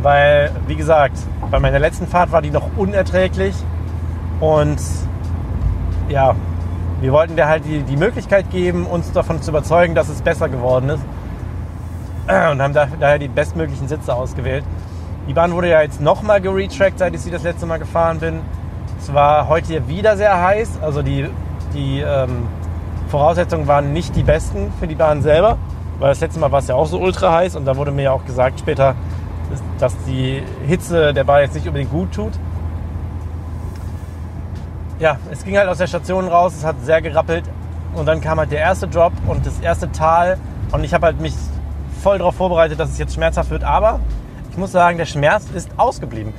[0.02, 1.18] Weil, wie gesagt,
[1.52, 3.56] bei meiner letzten Fahrt war die noch unerträglich.
[4.40, 4.80] Und
[6.08, 6.36] ja,
[7.02, 10.50] wir wollten dir halt die, die Möglichkeit geben, uns davon zu überzeugen, dass es besser
[10.50, 11.04] geworden ist.
[12.28, 14.64] Und haben daher die bestmöglichen Sitze ausgewählt.
[15.28, 18.42] Die Bahn wurde ja jetzt nochmal geretrackt, seit ich sie das letzte Mal gefahren bin.
[19.00, 20.80] Es war heute hier wieder sehr heiß.
[20.82, 21.28] Also die,
[21.74, 22.48] die ähm,
[23.10, 25.58] Voraussetzungen waren nicht die besten für die Bahn selber.
[26.00, 27.56] Weil das letzte Mal war es ja auch so ultra heiß.
[27.56, 28.96] Und da wurde mir ja auch gesagt später,
[29.80, 32.34] dass die Hitze der Bahn jetzt nicht unbedingt gut tut
[35.00, 37.46] ja, es ging halt aus der Station raus, es hat sehr gerappelt
[37.96, 40.38] und dann kam halt der erste Drop und das erste Tal
[40.72, 41.34] und ich habe halt mich
[42.04, 44.02] voll darauf vorbereitet, dass es jetzt schmerzhaft wird, aber
[44.52, 46.34] ich muss sagen, der Schmerz ist ausgeblieben.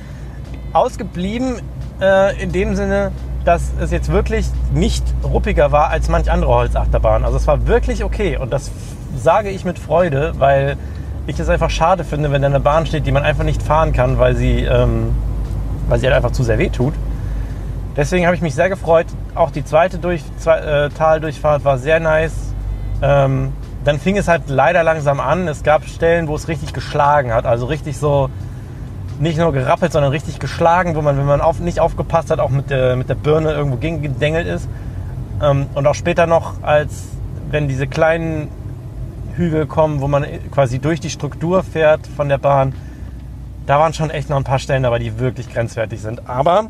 [0.73, 1.59] Ausgeblieben
[1.99, 3.11] äh, in dem Sinne,
[3.45, 7.25] dass es jetzt wirklich nicht ruppiger war als manch andere Holzachterbahn.
[7.25, 8.71] Also es war wirklich okay und das
[9.15, 10.77] sage ich mit Freude, weil
[11.27, 13.93] ich es einfach schade finde, wenn da eine Bahn steht, die man einfach nicht fahren
[13.93, 15.15] kann, weil sie, ähm,
[15.87, 16.93] weil sie halt einfach zu sehr weh tut.
[17.95, 19.07] Deswegen habe ich mich sehr gefreut.
[19.35, 22.53] Auch die zweite Durch, zwei, äh, Taldurchfahrt war sehr nice.
[23.01, 23.51] Ähm,
[23.83, 25.47] dann fing es halt leider langsam an.
[25.47, 27.45] Es gab Stellen, wo es richtig geschlagen hat.
[27.45, 28.29] Also richtig so,
[29.19, 32.49] nicht nur gerappelt, sondern richtig geschlagen, wo man, wenn man auf, nicht aufgepasst hat, auch
[32.49, 34.69] mit der, mit der Birne irgendwo gegengedengelt ist.
[35.41, 37.09] Ähm, und auch später noch, als
[37.49, 38.47] wenn diese kleinen
[39.35, 42.73] Hügel kommen, wo man quasi durch die Struktur fährt von der Bahn,
[43.65, 46.27] da waren schon echt noch ein paar Stellen dabei, die wirklich grenzwertig sind.
[46.27, 46.69] Aber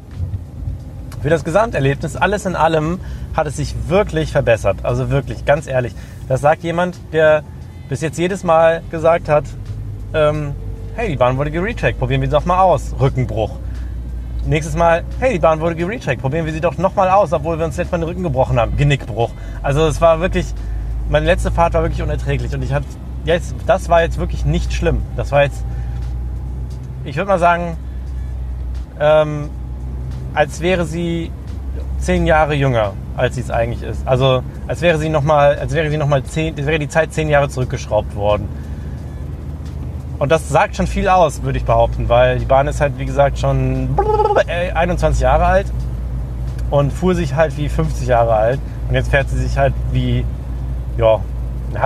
[1.22, 3.00] für das Gesamterlebnis, alles in allem,
[3.36, 4.78] hat es sich wirklich verbessert.
[4.84, 5.94] Also wirklich, ganz ehrlich.
[6.28, 7.44] Das sagt jemand, der
[7.90, 9.46] bis jetzt jedes Mal gesagt hat,
[10.14, 10.54] ähm,
[10.96, 12.96] hey, die Bahn wurde gerecheckt, probieren wir sie doch mal aus.
[13.00, 13.52] Rückenbruch.
[14.46, 17.66] Nächstes Mal, hey, die Bahn wurde gerecheckt, probieren wir sie doch nochmal aus, obwohl wir
[17.66, 18.76] uns letztes Mal den Rücken gebrochen haben.
[18.76, 19.30] Genickbruch.
[19.62, 20.48] Also es war wirklich,
[21.12, 22.86] meine letzte Fahrt war wirklich unerträglich und ich hatte
[23.26, 25.02] jetzt, das war jetzt wirklich nicht schlimm.
[25.18, 25.64] Das war jetzt,
[27.04, 27.76] ich würde mal sagen,
[29.00, 29.50] ähm,
[30.34, 31.30] als wäre sie
[32.00, 34.08] zehn Jahre jünger, als sie es eigentlich ist.
[34.08, 37.14] Also als wäre sie noch mal, als wäre sie noch mal zehn, wäre die Zeit
[37.14, 38.48] zehn Jahre zurückgeschraubt worden.
[40.18, 43.06] Und das sagt schon viel aus, würde ich behaupten, weil die Bahn ist halt, wie
[43.06, 43.90] gesagt, schon
[44.74, 45.68] 21 Jahre alt
[46.70, 48.60] und fuhr sich halt wie 50 Jahre alt.
[48.88, 50.24] Und jetzt fährt sie sich halt wie,
[50.98, 51.22] ja,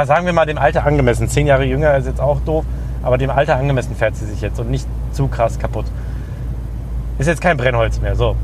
[0.06, 1.28] sagen wir mal dem Alter angemessen.
[1.28, 2.66] Zehn Jahre jünger ist jetzt auch doof,
[3.04, 5.86] aber dem Alter angemessen fährt sie sich jetzt und nicht zu krass kaputt.
[7.18, 8.16] Ist jetzt kein Brennholz mehr.
[8.16, 8.36] So.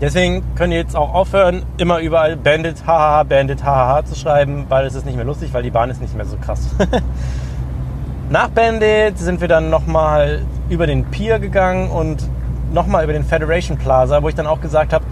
[0.00, 4.86] Deswegen könnt ihr jetzt auch aufhören, immer überall Bandit, hahaha, Bandit, hahaha zu schreiben, weil
[4.86, 6.70] es ist nicht mehr lustig, weil die Bahn ist nicht mehr so krass.
[8.30, 10.40] Nach Bandit sind wir dann nochmal
[10.70, 12.26] über den Pier gegangen und
[12.72, 15.04] nochmal über den Federation Plaza, wo ich dann auch gesagt habe,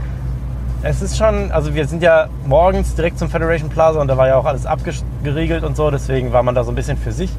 [0.83, 4.29] es ist schon, also wir sind ja morgens direkt zum Federation Plaza und da war
[4.29, 7.31] ja auch alles abgeriegelt und so, deswegen war man da so ein bisschen für sich.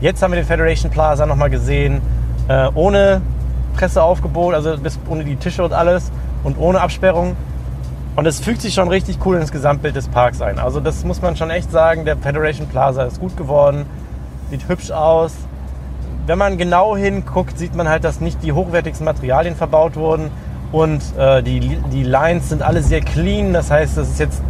[0.00, 2.02] Jetzt haben wir den Federation Plaza nochmal gesehen,
[2.48, 3.22] äh, ohne
[3.76, 6.10] Presseaufgebot, also bis ohne die Tische und alles
[6.44, 7.34] und ohne Absperrung.
[8.14, 10.58] Und es fügt sich schon richtig cool ins Gesamtbild des Parks ein.
[10.58, 12.04] Also das muss man schon echt sagen.
[12.04, 13.86] Der Federation Plaza ist gut geworden,
[14.50, 15.32] sieht hübsch aus.
[16.26, 20.30] Wenn man genau hinguckt, sieht man halt, dass nicht die hochwertigsten Materialien verbaut wurden
[20.72, 23.52] und äh, die, die Lines sind alle sehr clean.
[23.52, 24.42] Das heißt, das ist jetzt,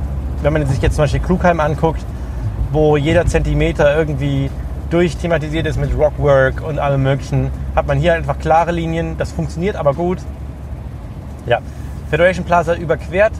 [0.42, 2.04] wenn man sich jetzt zum Beispiel Klugheim anguckt,
[2.70, 4.50] wo jeder Zentimeter irgendwie
[4.90, 9.16] durchthematisiert ist mit Rockwork und allem möglichen, hat man hier einfach klare Linien.
[9.18, 10.18] Das funktioniert aber gut.
[11.46, 11.58] Ja,
[12.08, 13.32] Federation Plaza überquert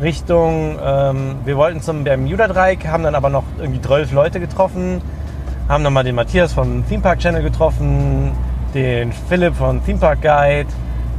[0.00, 5.00] Richtung, ähm, wir wollten zum Bermuda-Dreieck, haben dann aber noch irgendwie 12 Leute getroffen,
[5.68, 8.32] haben dann mal den Matthias von Theme Park Channel getroffen,
[8.74, 10.68] den Philipp von Theme Park Guide,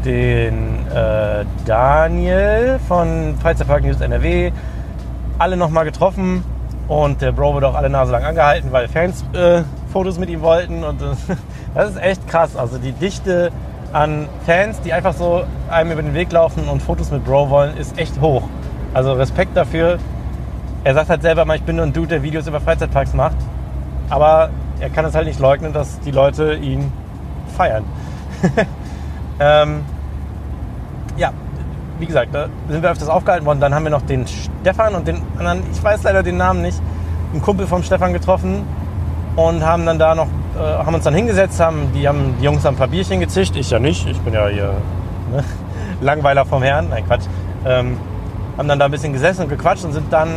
[0.05, 4.51] den äh, Daniel von Freizeitpark News NRW,
[5.39, 6.43] alle nochmal getroffen
[6.87, 10.41] und der Bro wurde auch alle Nase lang angehalten, weil Fans äh, Fotos mit ihm
[10.41, 10.83] wollten.
[10.83, 11.05] Und äh,
[11.75, 12.55] das ist echt krass.
[12.55, 13.51] Also die Dichte
[13.93, 17.77] an Fans, die einfach so einem über den Weg laufen und Fotos mit Bro wollen,
[17.77, 18.43] ist echt hoch.
[18.93, 19.97] Also Respekt dafür.
[20.83, 23.37] Er sagt halt selber mal, ich bin nur ein Dude, der Videos über Freizeitparks macht.
[24.09, 24.49] Aber
[24.79, 26.91] er kann es halt nicht leugnen, dass die Leute ihn
[27.55, 27.85] feiern.
[29.39, 29.85] ähm,
[31.17, 31.31] ja,
[31.99, 33.59] wie gesagt, da sind wir öfters aufgehalten worden.
[33.59, 36.81] Dann haben wir noch den Stefan und den anderen, ich weiß leider den Namen nicht,
[37.31, 38.63] einen Kumpel vom Stefan getroffen
[39.35, 42.63] und haben dann da noch, äh, haben uns dann hingesetzt, haben die, haben, die Jungs
[42.65, 44.73] haben ein paar Bierchen gezischt, ich ja nicht, ich bin ja hier
[45.31, 45.43] ne?
[46.01, 47.25] Langweiler vom Herrn, nein Quatsch.
[47.65, 47.97] Ähm,
[48.57, 50.29] haben dann da ein bisschen gesessen und gequatscht und sind dann,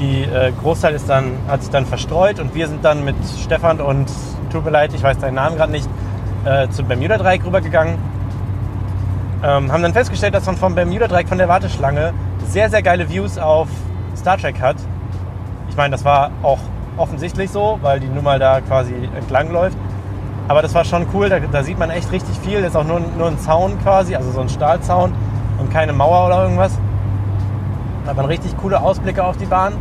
[0.00, 3.80] die äh, Großteil ist dann, hat sich dann verstreut und wir sind dann mit Stefan
[3.80, 4.10] und,
[4.50, 5.88] tut mir leid, ich weiß deinen Namen gerade nicht,
[6.44, 7.98] äh, zum Bermuda-Dreieck rübergegangen.
[9.42, 12.12] Ähm, haben dann festgestellt, dass man vom Bermuda-Dreieck, von der Warteschlange,
[12.46, 13.68] sehr, sehr geile Views auf
[14.16, 14.76] Star Trek hat.
[15.70, 16.58] Ich meine, das war auch
[16.96, 19.78] offensichtlich so, weil die nun mal da quasi entlang läuft.
[20.48, 22.60] Aber das war schon cool, da, da sieht man echt richtig viel.
[22.60, 25.12] Das ist auch nur, nur ein Zaun quasi, also so ein Stahlzaun
[25.58, 26.78] und keine Mauer oder irgendwas.
[28.04, 29.74] Da hat man richtig coole Ausblicke auf die Bahn.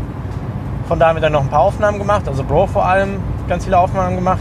[0.88, 3.66] Von da haben wir dann noch ein paar Aufnahmen gemacht, also Bro vor allem ganz
[3.66, 4.39] viele Aufnahmen gemacht.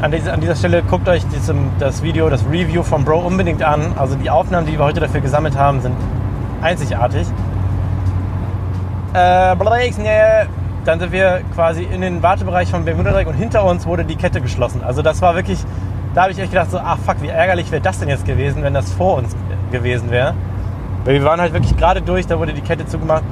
[0.00, 3.64] An, diese, an dieser Stelle guckt euch diesem, das Video, das Review von Bro unbedingt
[3.64, 3.94] an.
[3.96, 5.96] Also die Aufnahmen, die wir heute dafür gesammelt haben, sind
[6.62, 7.26] einzigartig.
[9.12, 9.56] Äh,
[10.84, 14.40] dann sind wir quasi in den Wartebereich vom Bermuda-Dreieck und hinter uns wurde die Kette
[14.40, 14.82] geschlossen.
[14.84, 15.58] Also das war wirklich,
[16.14, 18.62] da habe ich echt gedacht so, ach fuck, wie ärgerlich wäre das denn jetzt gewesen,
[18.62, 19.34] wenn das vor uns
[19.72, 20.34] gewesen wäre.
[21.04, 23.24] Wir waren halt wirklich gerade durch, da wurde die Kette zugemacht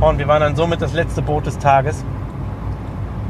[0.00, 2.04] und wir waren dann somit das letzte Boot des Tages.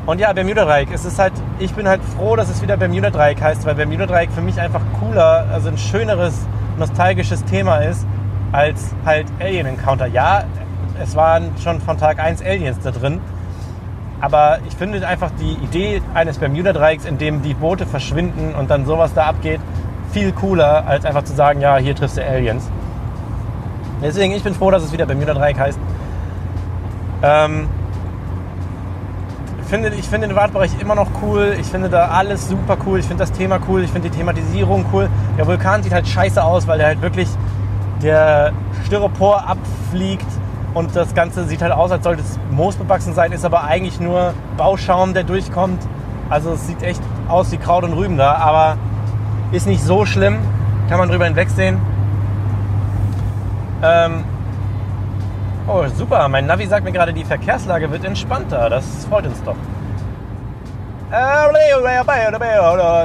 [0.06, 3.64] Und ja, Bermuda-Dreieck, es ist halt, ich bin halt froh, dass es wieder Bermuda-Dreieck heißt,
[3.64, 6.46] weil Bermuda-Dreieck für mich einfach cooler, also ein schöneres,
[6.78, 8.06] nostalgisches Thema ist,
[8.52, 10.06] als halt Alien-Encounter.
[10.06, 10.44] Ja,
[11.02, 13.18] es waren schon von Tag 1 Aliens da drin,
[14.20, 18.84] aber ich finde einfach die Idee eines Bermuda-Dreiecks, in dem die Boote verschwinden und dann
[18.84, 19.60] sowas da abgeht,
[20.12, 22.70] viel cooler, als einfach zu sagen, ja, hier triffst du Aliens.
[24.02, 25.78] Deswegen, ich bin froh, dass es wieder Bermuda-Dreieck heißt.
[27.22, 27.68] Ähm,
[29.74, 31.56] finde, ich finde den Wartbereich immer noch cool.
[31.60, 33.00] Ich finde da alles super cool.
[33.00, 33.82] Ich finde das Thema cool.
[33.82, 35.08] Ich finde die Thematisierung cool.
[35.36, 37.28] Der Vulkan sieht halt scheiße aus, weil der halt wirklich
[38.00, 38.52] der
[38.86, 40.26] Styropor abfliegt
[40.74, 44.34] und das Ganze sieht halt aus, als sollte es moosbewachsen sein, ist aber eigentlich nur
[44.56, 45.82] Bauschaum, der durchkommt.
[46.30, 48.76] Also es sieht echt aus wie Kraut und Rüben da, aber
[49.50, 50.38] ist nicht so schlimm.
[50.88, 51.80] Kann man drüber hinwegsehen.
[53.82, 54.24] Ähm
[55.66, 56.28] oh, super.
[56.28, 58.70] Mein Navi sagt mir gerade, die Verkehrslage wird entspannter.
[58.70, 59.56] Das freut uns doch.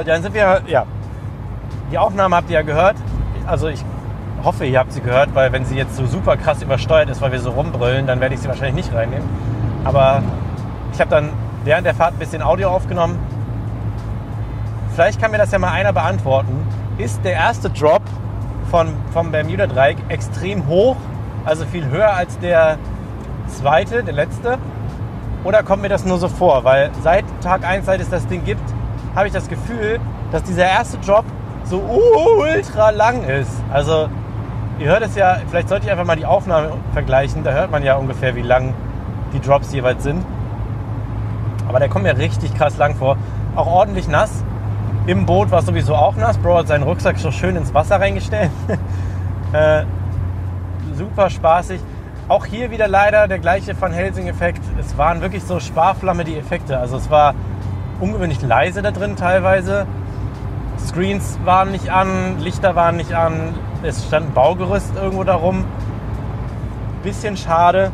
[0.04, 0.84] Dann sind wir, ja.
[1.90, 2.96] Die Aufnahme habt ihr ja gehört.
[3.46, 3.84] Also ich
[4.44, 7.32] hoffe, ihr habt sie gehört, weil wenn sie jetzt so super krass übersteuert ist, weil
[7.32, 9.28] wir so rumbrüllen, dann werde ich sie wahrscheinlich nicht reinnehmen.
[9.84, 10.22] Aber
[10.92, 11.30] ich habe dann
[11.64, 13.18] während der Fahrt ein bisschen Audio aufgenommen.
[14.94, 16.66] Vielleicht kann mir das ja mal einer beantworten.
[16.98, 18.02] Ist der erste Drop
[18.70, 20.96] von, vom Bermuda-Dreieck extrem hoch,
[21.44, 22.78] also viel höher als der
[23.48, 24.58] zweite, der letzte?
[25.44, 26.64] Oder kommt mir das nur so vor?
[26.64, 28.62] Weil seit Tag 1, seit es das Ding gibt,
[29.14, 29.98] habe ich das Gefühl,
[30.32, 31.24] dass dieser erste Drop
[31.64, 33.52] so ultra lang ist.
[33.72, 34.08] Also
[34.80, 37.44] Ihr hört es ja, vielleicht sollte ich einfach mal die Aufnahme vergleichen.
[37.44, 38.72] Da hört man ja ungefähr, wie lang
[39.34, 40.24] die Drops jeweils sind.
[41.68, 43.18] Aber der kommt mir richtig krass lang vor.
[43.56, 44.42] Auch ordentlich nass.
[45.06, 46.38] Im Boot war es sowieso auch nass.
[46.38, 48.50] Bro hat seinen Rucksack so schön ins Wasser reingestellt.
[49.52, 49.84] äh,
[50.94, 51.80] super spaßig.
[52.28, 54.62] Auch hier wieder leider der gleiche Van Helsing-Effekt.
[54.78, 56.78] Es waren wirklich so Sparflamme die Effekte.
[56.78, 57.34] Also es war
[58.00, 59.86] ungewöhnlich leise da drin teilweise.
[60.78, 65.64] Screens waren nicht an, Lichter waren nicht an, es stand ein Baugerüst irgendwo darum.
[67.02, 67.90] Bisschen schade.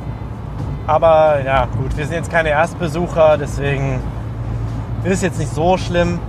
[0.87, 4.01] Aber ja, gut, wir sind jetzt keine Erstbesucher, deswegen
[5.03, 6.21] ist es jetzt nicht so schlimm.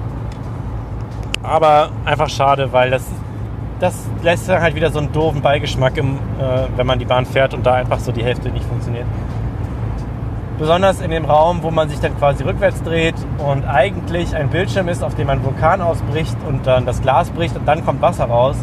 [1.44, 3.04] Aber einfach schade, weil das,
[3.80, 7.26] das lässt dann halt wieder so einen doofen Beigeschmack, im, äh, wenn man die Bahn
[7.26, 9.06] fährt und da einfach so die Hälfte nicht funktioniert.
[10.58, 14.88] Besonders in dem Raum, wo man sich dann quasi rückwärts dreht und eigentlich ein Bildschirm
[14.88, 18.26] ist, auf dem ein Vulkan ausbricht und dann das Glas bricht und dann kommt Wasser
[18.26, 18.58] raus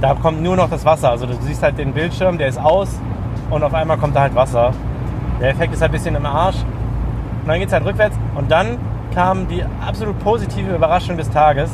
[0.00, 1.10] da kommt nur noch das Wasser.
[1.10, 2.98] Also du siehst halt den Bildschirm, der ist aus
[3.50, 4.72] und auf einmal kommt da halt Wasser.
[5.40, 6.56] Der Effekt ist halt ein bisschen im Arsch.
[7.42, 8.78] Und dann geht es halt rückwärts und dann
[9.14, 11.70] kam die absolut positive Überraschung des Tages.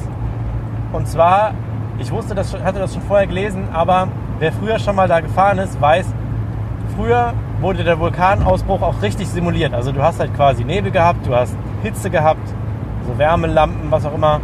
[0.93, 1.55] Und zwar,
[1.99, 5.59] ich wusste das, hatte das schon vorher gelesen, aber wer früher schon mal da gefahren
[5.59, 6.07] ist, weiß,
[6.97, 9.73] früher wurde der Vulkanausbruch auch richtig simuliert.
[9.75, 12.47] Also du hast halt quasi Nebel gehabt, du hast Hitze gehabt,
[13.07, 14.41] so Wärmelampen, was auch immer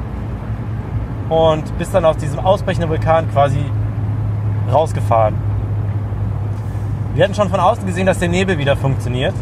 [1.33, 3.65] und bist dann aus diesem ausbrechenden Vulkan quasi
[4.71, 5.35] rausgefahren.
[7.15, 9.35] Wir hatten schon von außen gesehen, dass der Nebel wieder funktioniert.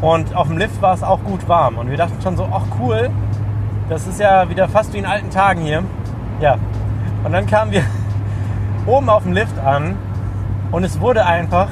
[0.00, 1.78] Und auf dem Lift war es auch gut warm.
[1.78, 3.10] Und wir dachten schon so, ach cool,
[3.88, 5.82] das ist ja wieder fast wie in alten Tagen hier.
[6.40, 6.58] Ja.
[7.26, 7.82] Und dann kamen wir
[8.86, 9.96] oben auf dem Lift an
[10.70, 11.66] und es wurde einfach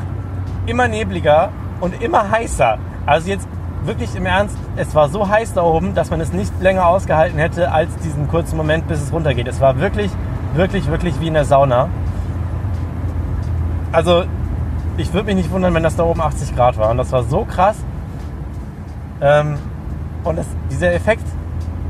[0.66, 1.50] immer nebliger
[1.80, 2.76] und immer heißer.
[3.06, 3.46] Also jetzt
[3.84, 7.38] wirklich im Ernst, es war so heiß da oben, dass man es nicht länger ausgehalten
[7.38, 9.46] hätte als diesen kurzen Moment, bis es runtergeht.
[9.46, 10.10] Es war wirklich,
[10.54, 11.88] wirklich, wirklich wie in der Sauna.
[13.92, 14.24] also
[14.96, 16.90] ich würde mich nicht wundern, wenn das da oben 80 Grad war.
[16.90, 17.76] Und das war so krass.
[19.20, 19.56] Ähm,
[20.24, 21.24] und das, dieser Effekt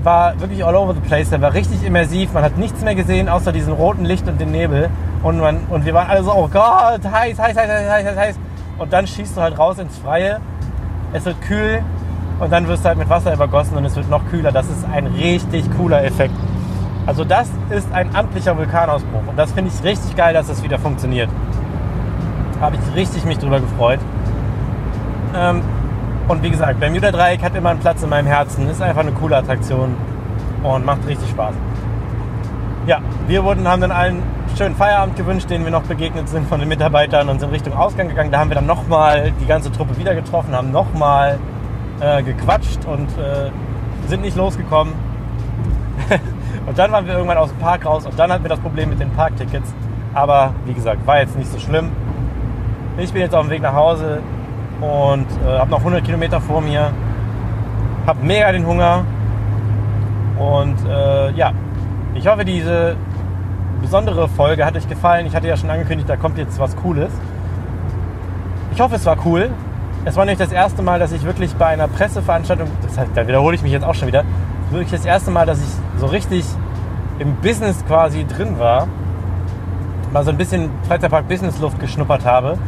[0.04, 1.30] war wirklich all over the place.
[1.30, 2.32] Der war richtig immersiv.
[2.32, 4.90] Man hat nichts mehr gesehen, außer diesen roten Licht und den Nebel.
[5.22, 8.38] Und, man, und wir waren alle so, oh Gott, heiß, heiß, heiß, heiß, heiß, heiß.
[8.78, 10.40] Und dann schießt du halt raus ins Freie.
[11.12, 11.82] Es wird kühl
[12.40, 14.52] und dann wirst du halt mit Wasser übergossen und es wird noch kühler.
[14.52, 16.34] Das ist ein richtig cooler Effekt.
[17.06, 19.22] Also das ist ein amtlicher Vulkanausbruch.
[19.28, 21.28] Und das finde ich richtig geil, dass das wieder funktioniert.
[22.60, 24.00] Habe ich richtig mich drüber gefreut.
[25.36, 25.62] Ähm,
[26.28, 28.68] und wie gesagt, Bermuda Dreieck hat immer einen Platz in meinem Herzen.
[28.68, 29.94] Ist einfach eine coole Attraktion
[30.62, 31.54] und macht richtig Spaß.
[32.86, 34.22] Ja, wir wurden, haben dann allen
[34.56, 38.08] schönen Feierabend gewünscht, den wir noch begegnet sind von den Mitarbeitern und sind Richtung Ausgang
[38.08, 38.30] gegangen.
[38.30, 41.38] Da haben wir dann nochmal die ganze Truppe wieder getroffen, haben nochmal
[42.00, 43.50] äh, gequatscht und äh,
[44.08, 44.94] sind nicht losgekommen.
[46.66, 48.90] und dann waren wir irgendwann aus dem Park raus und dann hatten wir das Problem
[48.90, 49.74] mit den Parktickets.
[50.12, 51.90] Aber wie gesagt, war jetzt nicht so schlimm.
[52.96, 54.20] Ich bin jetzt auf dem Weg nach Hause
[54.80, 56.90] und äh, habe noch 100 Kilometer vor mir.
[58.06, 59.04] Habe mega den Hunger.
[60.38, 61.52] Und äh, ja,
[62.14, 62.96] ich hoffe, diese
[63.80, 65.26] besondere Folge hat euch gefallen.
[65.26, 67.12] Ich hatte ja schon angekündigt, da kommt jetzt was Cooles.
[68.72, 69.50] Ich hoffe, es war cool.
[70.04, 73.26] Es war nicht das erste Mal, dass ich wirklich bei einer Presseveranstaltung, das heißt, da
[73.26, 74.24] wiederhole ich mich jetzt auch schon wieder,
[74.70, 76.44] wirklich das erste Mal, dass ich so richtig
[77.18, 78.86] im Business quasi drin war,
[80.12, 82.58] mal so ein bisschen Freizeitpark Business Luft geschnuppert habe,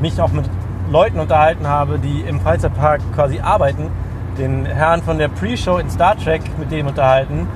[0.00, 0.46] mich auch mit
[0.90, 3.90] Leuten unterhalten habe, die im Freizeitpark quasi arbeiten,
[4.38, 7.46] den Herrn von der Pre-Show in Star Trek mit dem unterhalten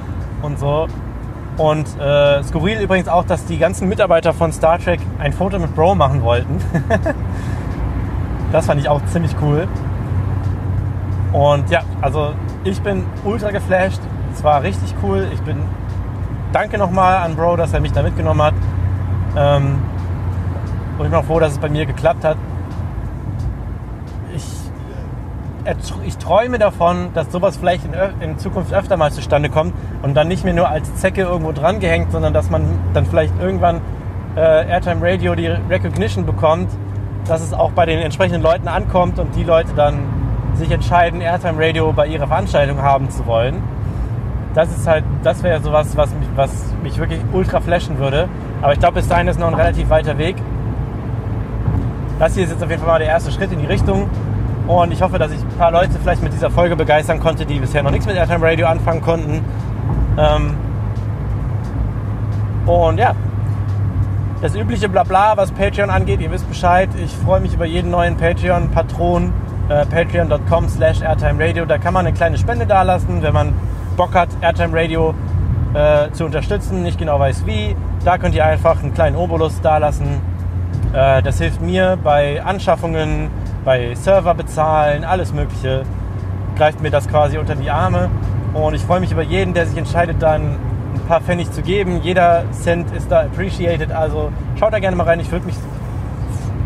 [0.43, 0.87] und so.
[1.57, 5.75] Und äh, skurril übrigens auch, dass die ganzen Mitarbeiter von Star Trek ein Foto mit
[5.75, 6.59] Bro machen wollten.
[8.53, 9.67] das fand ich auch ziemlich cool.
[11.33, 12.33] Und ja, also
[12.65, 14.01] ich bin ultra geflasht.
[14.33, 15.27] Es war richtig cool.
[15.33, 15.59] Ich bin
[16.53, 18.55] danke nochmal an Bro, dass er mich da mitgenommen hat.
[19.37, 19.79] Ähm,
[20.97, 22.37] und ich bin auch froh, dass es bei mir geklappt hat.
[26.07, 30.29] Ich träume davon, dass sowas vielleicht in, in, Zukunft öfter mal zustande kommt und dann
[30.29, 32.65] nicht mehr nur als Zecke irgendwo dran gehängt, sondern dass man
[32.95, 33.81] dann vielleicht irgendwann
[34.37, 36.71] äh, Airtime Radio die Recognition bekommt,
[37.27, 39.99] dass es auch bei den entsprechenden Leuten ankommt und die Leute dann
[40.55, 43.63] sich entscheiden, Airtime Radio bei ihrer Veranstaltung haben zu wollen.
[44.55, 46.51] Das ist halt, das wäre sowas, was mich, was
[46.83, 48.29] mich wirklich ultra flashen würde.
[48.63, 50.37] Aber ich glaube, bis dahin ist noch ein relativ weiter Weg.
[52.19, 54.09] Das hier ist jetzt auf jeden Fall mal der erste Schritt in die Richtung.
[54.69, 57.59] Und ich hoffe, dass ich ein paar Leute vielleicht mit dieser Folge begeistern konnte, die
[57.59, 59.43] bisher noch nichts mit Airtime Radio anfangen konnten.
[60.19, 60.57] Ähm
[62.67, 63.15] und ja,
[64.43, 66.91] das übliche Blabla, was Patreon angeht, ihr wisst Bescheid.
[67.03, 69.33] Ich freue mich über jeden neuen Patreon-Patron.
[69.71, 71.65] Äh, Patreon.com slash Airtime Radio.
[71.65, 73.55] Da kann man eine kleine Spende dalassen, wenn man
[73.97, 75.15] Bock hat, Airtime Radio
[75.75, 77.75] äh, zu unterstützen, nicht genau weiß wie.
[78.05, 80.21] Da könnt ihr einfach einen kleinen Obolus dalassen.
[80.93, 83.31] Äh, das hilft mir bei Anschaffungen,
[83.65, 85.85] bei Server bezahlen, alles Mögliche,
[86.57, 88.11] greift mir das quasi unter die Arme.
[88.55, 90.57] Und ich freue mich über jeden, der sich entscheidet, dann
[90.95, 92.01] ein paar Pfennig zu geben.
[92.03, 93.93] Jeder Cent ist da appreciated.
[93.93, 95.21] Also schaut da gerne mal rein.
[95.21, 95.55] Ich würde mich,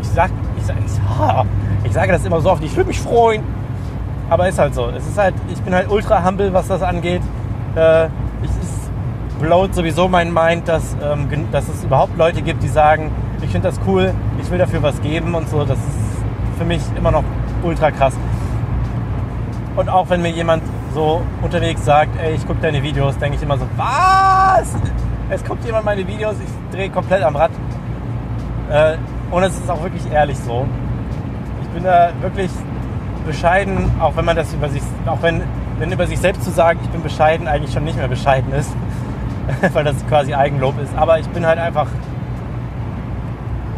[0.00, 0.76] ich sag, ich, sag,
[1.84, 3.42] ich, sage das immer so oft, ich würde mich freuen.
[4.30, 4.88] Aber ist halt so.
[4.88, 7.22] Es ist halt, ich bin halt ultra humble, was das angeht.
[7.74, 8.10] Äh, es
[9.40, 13.10] blowt sowieso mein Mind, dass, ähm, dass es überhaupt Leute gibt, die sagen,
[13.42, 15.64] ich finde das cool, ich will dafür was geben und so.
[15.64, 16.01] Das ist
[16.62, 17.24] für mich immer noch
[17.64, 18.14] ultra krass.
[19.74, 20.62] Und auch wenn mir jemand
[20.94, 24.72] so unterwegs sagt, ey, ich gucke deine Videos, denke ich immer so, was?
[25.28, 27.50] Es guckt jemand meine Videos, ich drehe komplett am Rad.
[28.70, 28.96] Äh,
[29.32, 30.66] und es ist auch wirklich ehrlich so.
[31.62, 32.50] Ich bin da wirklich
[33.26, 35.42] bescheiden, auch wenn man das über sich, auch wenn,
[35.78, 38.70] wenn über sich selbst zu sagen, ich bin bescheiden, eigentlich schon nicht mehr bescheiden ist,
[39.72, 40.94] weil das quasi Eigenlob ist.
[40.96, 41.88] Aber ich bin halt einfach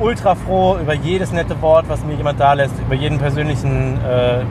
[0.00, 4.44] ultra froh über jedes nette Wort, was mir jemand da lässt, über jeden persönlichen, äh,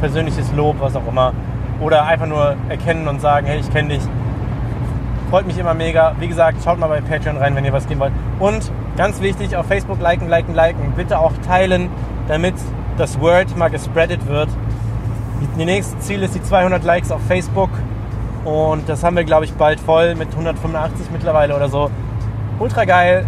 [0.00, 1.32] persönliches Lob, was auch immer.
[1.80, 4.02] Oder einfach nur erkennen und sagen, hey, ich kenne dich.
[5.30, 6.14] Freut mich immer mega.
[6.18, 8.12] Wie gesagt, schaut mal bei Patreon rein, wenn ihr was geben wollt.
[8.40, 10.92] Und ganz wichtig, auf Facebook liken, liken, liken.
[10.96, 11.90] Bitte auch teilen,
[12.26, 12.54] damit
[12.96, 14.48] das Word mal gespreadet wird.
[15.56, 17.70] Die nächste Ziel ist die 200 Likes auf Facebook.
[18.44, 21.90] Und das haben wir, glaube ich, bald voll mit 185 mittlerweile oder so.
[22.58, 23.26] Ultra geil.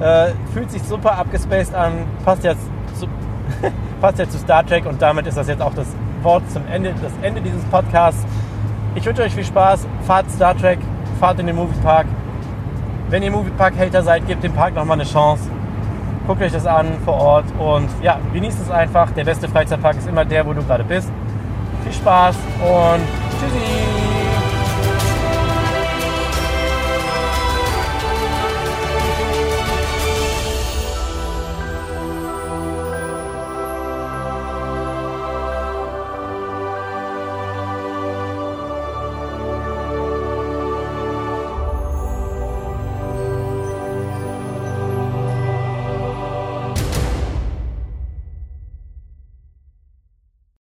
[0.00, 1.92] Äh, fühlt sich super abgespaced an,
[2.24, 2.62] passt jetzt
[2.98, 3.06] zu,
[4.00, 5.88] passt jetzt zu Star Trek und damit ist das jetzt auch das
[6.22, 8.24] Wort zum Ende, das Ende dieses Podcasts.
[8.94, 10.78] Ich wünsche euch viel Spaß, fahrt Star Trek,
[11.18, 12.06] fahrt in den Moviepark.
[13.10, 15.48] Wenn ihr Moviepark-Hater seid, gebt dem Park nochmal eine Chance.
[16.26, 19.10] Guckt euch das an vor Ort und ja, genießt es einfach.
[19.12, 21.10] Der beste Freizeitpark ist immer der, wo du gerade bist.
[21.84, 23.00] Viel Spaß und
[23.40, 23.77] tschüssi!